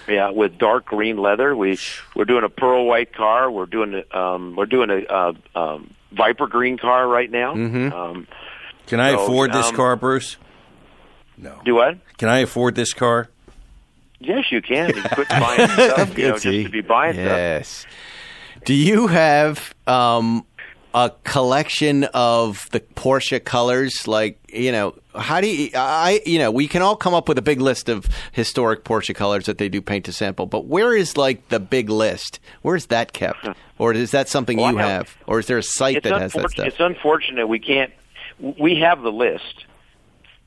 [0.07, 1.55] Yeah, with dark green leather.
[1.55, 1.77] We
[2.15, 3.49] we're doing a pearl white car.
[3.49, 7.53] We're doing a, um, we're doing a uh, um, viper green car right now.
[7.53, 7.93] Mm-hmm.
[7.93, 8.27] Um,
[8.87, 10.37] Can I So, afford this um, car, Bruce?
[11.37, 11.59] No.
[11.65, 11.97] do what?
[12.17, 13.29] Can I afford this car?
[14.19, 14.95] Yes, you can.
[14.95, 17.25] You quit buying stuff, you know, just to be buying stuff.
[17.25, 17.85] Yes.
[18.63, 20.45] Do you have um,
[20.93, 24.07] a collection of the Porsche colors?
[24.07, 27.37] Like, you know, how do you, I, you know, we can all come up with
[27.37, 30.95] a big list of historic Porsche colors that they do paint to sample, but where
[30.95, 32.39] is like the big list?
[32.61, 33.45] Where's that kept?
[33.77, 35.17] Or is that something Well, you have- have?
[35.27, 36.65] Or is there a site that has that stuff?
[36.67, 37.91] It's unfortunate we can't.
[38.39, 39.65] We have the list,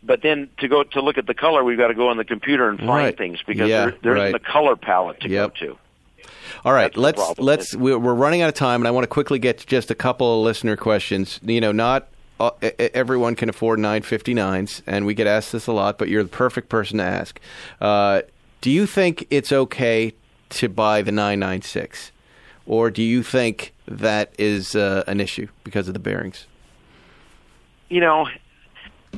[0.06, 2.24] but then to go to look at the color, we've got to go on the
[2.24, 3.18] computer and find Right.
[3.18, 4.28] things because Yeah, there, there right.
[4.28, 5.54] isn't color palette to Yep.
[5.58, 5.78] go to.
[6.64, 9.38] All right, That's let's let's we're, running out of time, and I want to quickly
[9.38, 11.38] get to just a couple of listener questions.
[11.42, 12.08] You know, not
[12.40, 16.28] uh, everyone can afford 959s, and we get asked this a lot, but you're the
[16.28, 17.40] perfect person to ask.
[17.80, 18.22] Uh,
[18.60, 20.12] do you think it's okay
[20.50, 22.10] to buy the 996,
[22.66, 26.46] or do you think that is uh, an issue because of the bearings?
[27.88, 28.26] You know,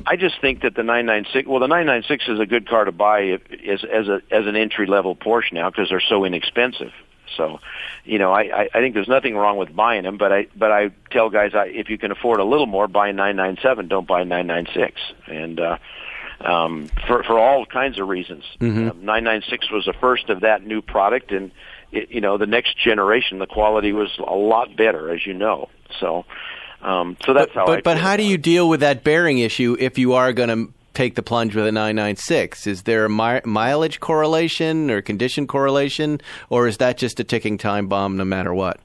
[0.05, 1.47] I just think that the 996.
[1.47, 4.55] Well, the 996 is a good car to buy if, as as a as an
[4.55, 6.91] entry level Porsche now because they're so inexpensive.
[7.37, 7.59] So,
[8.05, 10.71] you know, I, I I think there's nothing wrong with buying them, but I but
[10.71, 13.87] I tell guys I, if you can afford a little more, buy a 997.
[13.87, 14.99] Don't buy a 996.
[15.27, 15.77] And uh,
[16.41, 18.43] um, for for all kinds of reasons,
[18.91, 21.51] um, 996 was the first of that new product, and
[21.91, 25.69] it, you know the next generation, the quality was a lot better, as you know.
[25.99, 26.25] So.
[26.81, 27.65] Um, so that's but how.
[27.65, 30.49] but, I but how do you deal with that bearing issue if you are going
[30.49, 32.67] to take the plunge with a 996?
[32.67, 37.57] Is there a mi- mileage correlation or condition correlation, or is that just a ticking
[37.57, 38.79] time bomb no matter what?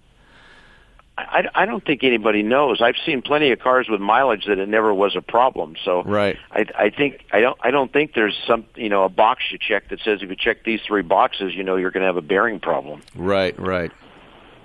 [1.16, 2.82] I, I don't think anybody knows.
[2.82, 5.76] I've seen plenty of cars with mileage that it never was a problem.
[5.84, 6.36] So Right.
[6.50, 9.58] I, I think I don't I don't think there's some you know a box you
[9.58, 12.16] check that says if you check these three boxes, you know you're going to have
[12.16, 13.02] a bearing problem.
[13.14, 13.92] Right, right.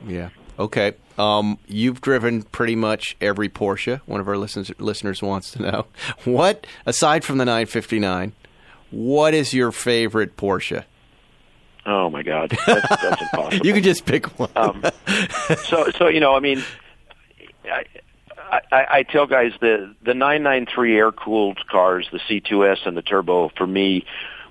[0.08, 0.30] Yeah.
[0.60, 0.94] Okay.
[1.18, 4.02] Um, you've driven pretty much every Porsche.
[4.06, 5.86] One of our listeners listeners wants to know
[6.26, 8.34] what, aside from the 959,
[8.92, 10.84] what is your favorite Porsche?
[11.86, 13.66] Oh my God, that's, that's impossible.
[13.66, 14.50] You can just pick one.
[14.56, 14.84] um,
[15.66, 16.62] so so you know I mean
[17.66, 17.86] I,
[18.72, 23.50] I, I tell guys the the 993 air cooled cars the C2S and the turbo
[23.58, 24.06] for me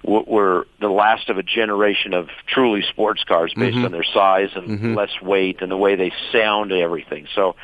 [0.09, 3.86] were the last of a generation of truly sports cars based mm-hmm.
[3.86, 4.94] on their size and mm-hmm.
[4.94, 7.26] less weight and the way they sound and everything.
[7.34, 7.56] So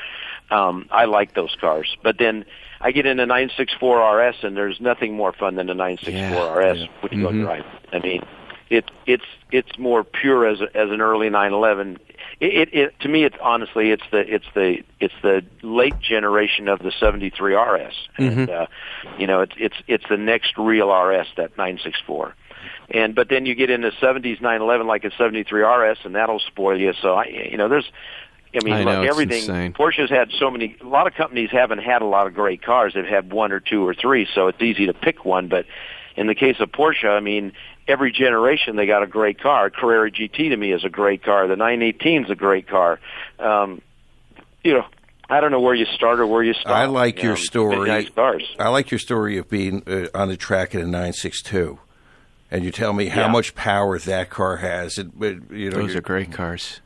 [0.50, 1.96] um I like those cars.
[2.02, 2.44] But then
[2.80, 6.52] I get in a 964 RS and there's nothing more fun than a 964 Yeah,
[6.52, 7.42] RS when you go mm-hmm.
[7.42, 7.64] drive.
[7.92, 8.22] I mean
[8.70, 11.98] it it's it's more pure as a, as an early 911.
[12.40, 16.68] It, it, it to me, it's honestly, it's the it's the it's the late generation
[16.68, 18.66] of the 73 RS, and uh,
[19.18, 22.34] you know, it's it's it's the next real RS that 964.
[22.90, 26.78] And but then you get into 70s 911 like a 73 RS, and that'll spoil
[26.78, 26.92] you.
[27.00, 27.90] So I, you know, there's.
[28.54, 29.40] I mean, I know, look, everything.
[29.40, 29.72] insane.
[29.72, 30.76] Porsche's had so many.
[30.80, 32.94] A lot of companies haven't had a lot of great cars.
[32.94, 35.48] They've had one or two or three, so it's easy to pick one.
[35.48, 35.66] But
[36.14, 37.52] in the case of Porsche, I mean,
[37.86, 39.70] every generation they got a great car.
[39.70, 41.46] Carrera GT to me is a great car.
[41.46, 42.98] The 918 is a great car.
[43.38, 43.80] Um,
[44.62, 44.86] you know,
[45.28, 46.72] I don't know where you start or where you stop.
[46.72, 47.88] I like your Um, story.
[47.88, 48.44] Nice cars.
[48.58, 51.78] I like your story of being uh, on the track in a 962.
[52.50, 53.28] And you tell me how Yeah.
[53.28, 54.98] much power that car has.
[54.98, 56.80] It, it- you know, Those you're- great cars.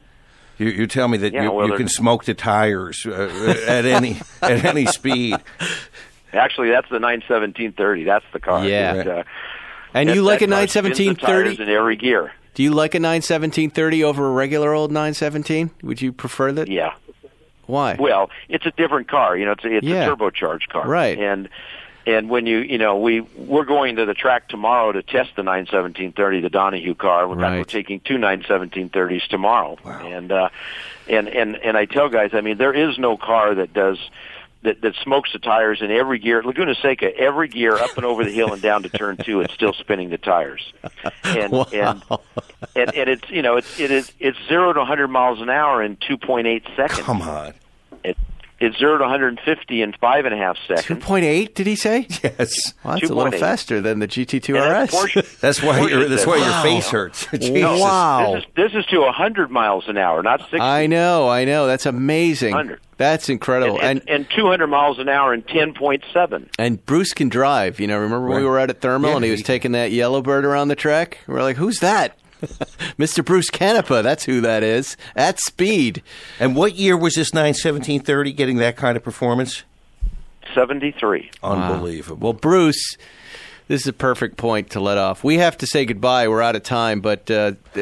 [0.56, 3.84] You, you tell me that Yeah, you, well, you can smoke the tires uh, at
[3.84, 5.36] any at any speed.
[6.32, 8.02] Actually, that's the 91730.
[8.04, 8.66] That's the car.
[8.66, 8.94] Yeah.
[8.94, 9.22] It, uh,
[9.94, 11.62] And that- you like a that car spins the 91730?
[11.62, 12.32] in every gear.
[12.54, 15.70] Do you like a 91730 over a regular old 917?
[15.82, 16.68] Would you prefer that?
[16.68, 16.94] Yeah.
[17.66, 17.96] Why?
[17.98, 19.36] Well, it's a different car.
[19.36, 20.06] You know, it's a, it's Yeah.
[20.06, 21.18] a turbocharged car, Right.
[21.18, 21.48] And
[22.06, 25.42] and when you you know we we're going to the track tomorrow to test the
[25.42, 27.28] 91730, the Donohue car.
[27.28, 27.58] Fact, Right.
[27.58, 29.76] we're taking two 91730s tomorrow.
[29.84, 30.00] Wow.
[30.06, 30.48] And uh,
[31.08, 33.98] and and and I tell guys, I mean, there is no car that does.
[34.62, 36.42] That, that smokes the tires in every gear.
[36.42, 39.54] Laguna Seca, every gear up and over the hill and down to turn two, it's
[39.54, 40.72] still spinning the tires.
[41.22, 41.66] And Wow.
[41.72, 42.02] and,
[42.74, 45.80] and and it's you know it's it is it's zero to 100 miles an hour
[45.82, 47.00] in 2.8 seconds.
[47.00, 47.54] Come on.
[48.02, 48.18] It,
[48.60, 51.02] it's zero to 150 in five and a half seconds.
[51.04, 52.06] 2.8, did he say?
[52.22, 52.74] Yes.
[52.84, 53.38] Well, that's a little 2.8.
[53.40, 54.90] faster than the GT2 And RS.
[54.90, 57.26] that's Porsche- That's why Porsche your that's says- why your face hurts.
[57.32, 57.80] Jesus.
[57.80, 58.34] Wow.
[58.34, 60.58] This is this is to 100 miles an hour, not 60.
[60.60, 61.66] I know, I know.
[61.66, 62.50] That's amazing.
[62.52, 62.80] 100.
[62.96, 63.80] That's incredible.
[63.80, 66.48] and, and, and 200 miles an hour in 10.7.
[66.58, 67.78] And Bruce can drive.
[67.78, 69.70] You know, remember when we were out at Thermal Yeah, and he was he- taking
[69.72, 71.18] that yellow bird around the track?
[71.28, 72.17] We are like, who's that?
[72.98, 73.24] Mr.
[73.24, 74.02] Bruce Canepa.
[74.02, 74.96] That's who that is.
[75.16, 76.02] At speed.
[76.38, 79.64] And what year was this 91730 getting that kind of performance?
[80.54, 81.30] 73.
[81.42, 82.18] Unbelievable.
[82.18, 82.96] Well, Bruce,
[83.68, 85.22] this is a perfect point to let off.
[85.22, 86.28] We have to say goodbye.
[86.28, 87.80] We're out of time, but uh, uh,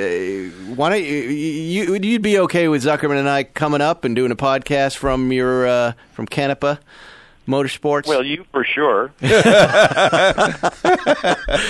[0.74, 1.94] why don't you, you?
[1.94, 5.66] You'd be okay with Zuckerman and I coming up and doing a podcast from your
[5.66, 6.78] uh, from Canepa
[7.46, 8.06] motorsports?
[8.06, 9.12] Well, you for sure.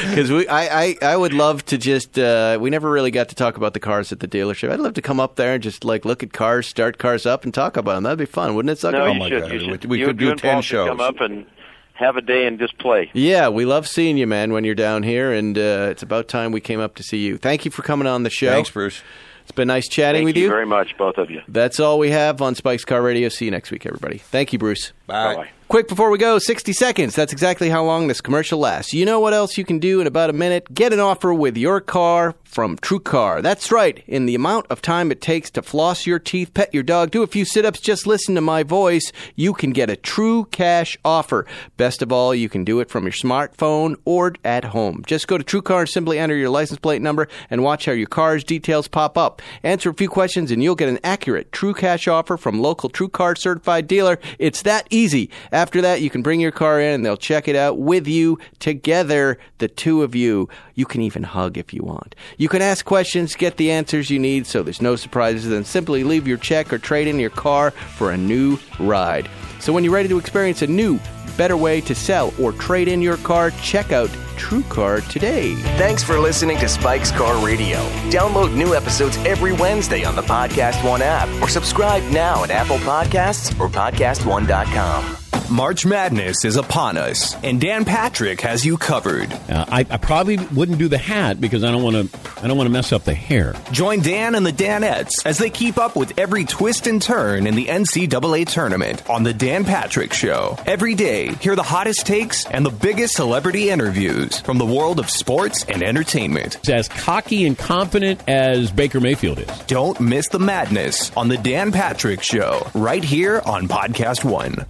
[0.09, 2.19] Because we, I, I, I would love to just.
[2.19, 4.71] Uh, we never really got to talk about the cars at the dealership.
[4.71, 7.45] I'd love to come up there and just like look at cars, start cars up,
[7.45, 8.05] and talk about them.
[8.05, 8.81] That'd be fun, wouldn't it?
[8.83, 8.93] Zucker?
[8.93, 9.43] No, Oh my should.
[9.43, 9.85] God, You should.
[9.85, 11.47] we- we you, could do you and 10 Paul should Come up and
[11.95, 13.11] have a day and just play.
[13.13, 16.53] Yeah, we love seeing you, man, when you're down here, and uh, it's about time
[16.53, 17.37] we came up to see you.
[17.39, 18.51] Thank you for coming on the show.
[18.51, 19.03] Thanks, Bruce.
[19.43, 20.49] It's been nice chatting Thank with you, you.
[20.49, 21.41] very much, both of you.
[21.47, 23.29] That's all we have on Spike's Car Radio.
[23.29, 24.19] See you next week, everybody.
[24.19, 24.93] Thank you, Bruce.
[25.07, 25.35] Bye.
[25.37, 25.49] Bye-bye.
[25.69, 27.17] Quick before we go, 60 seconds.
[27.17, 28.93] That's exactly how long this commercial lasts.
[28.93, 30.73] You know what else you can do in about a minute?
[30.73, 33.43] Get an offer with your car from TrueCar.
[33.43, 34.03] That's right.
[34.07, 37.25] In the amount of time it takes to floss your teeth, pet your dog, do
[37.25, 40.97] a few sit ups, just listen to my voice, you can get a true cash
[41.05, 41.45] offer.
[41.77, 45.03] Best of all, you can do it from your smartphone or at home.
[45.05, 48.07] Just go to TrueCar and simply enter your license plate number and watch how your
[48.07, 49.43] car's details pop up.
[49.65, 53.37] Answer a few questions and you'll get an accurate true cash offer from local TrueCar
[53.37, 54.19] certified dealer.
[54.39, 55.29] It's that easy.
[55.57, 58.39] After that, you can bring your car in and they'll check it out with you
[58.59, 60.51] together, the two of you.
[60.75, 62.15] You can even hug if you want.
[62.37, 66.05] You can ask questions, get the answers you need so there's no surprises, then simply
[66.05, 69.31] leave your check or trade in your car for a new ride.
[69.59, 71.01] So when you're ready to experience a new,
[71.37, 75.55] better way to sell or trade in your car, check out TrueCar today.
[75.79, 77.79] Thanks for listening to Spike's Car Radio.
[78.11, 82.79] Download new episodes every Wednesday on the Podcast One app or subscribe now at Apple
[82.79, 85.17] Podcasts or PodcastOne.com.
[85.51, 89.33] March Madness is upon us, and Dan Patrick has you covered.
[89.33, 92.19] Uh, I, I probably wouldn't do the hat because I don't want to.
[92.43, 93.55] I don't want to mess up the hair.
[93.71, 97.55] Join Dan and the Danettes as they keep up with every twist and turn in
[97.55, 100.59] the NCAA tournament on The Dan Patrick Show.
[100.67, 105.11] Every day, hear the hottest takes and the biggest celebrity interviews from the world of
[105.11, 106.57] sports and entertainment.
[106.57, 109.59] It's as cocky and confident as Baker Mayfield is.
[109.67, 114.67] Don't miss the madness on The Dan Patrick Show, right here on Podcast One.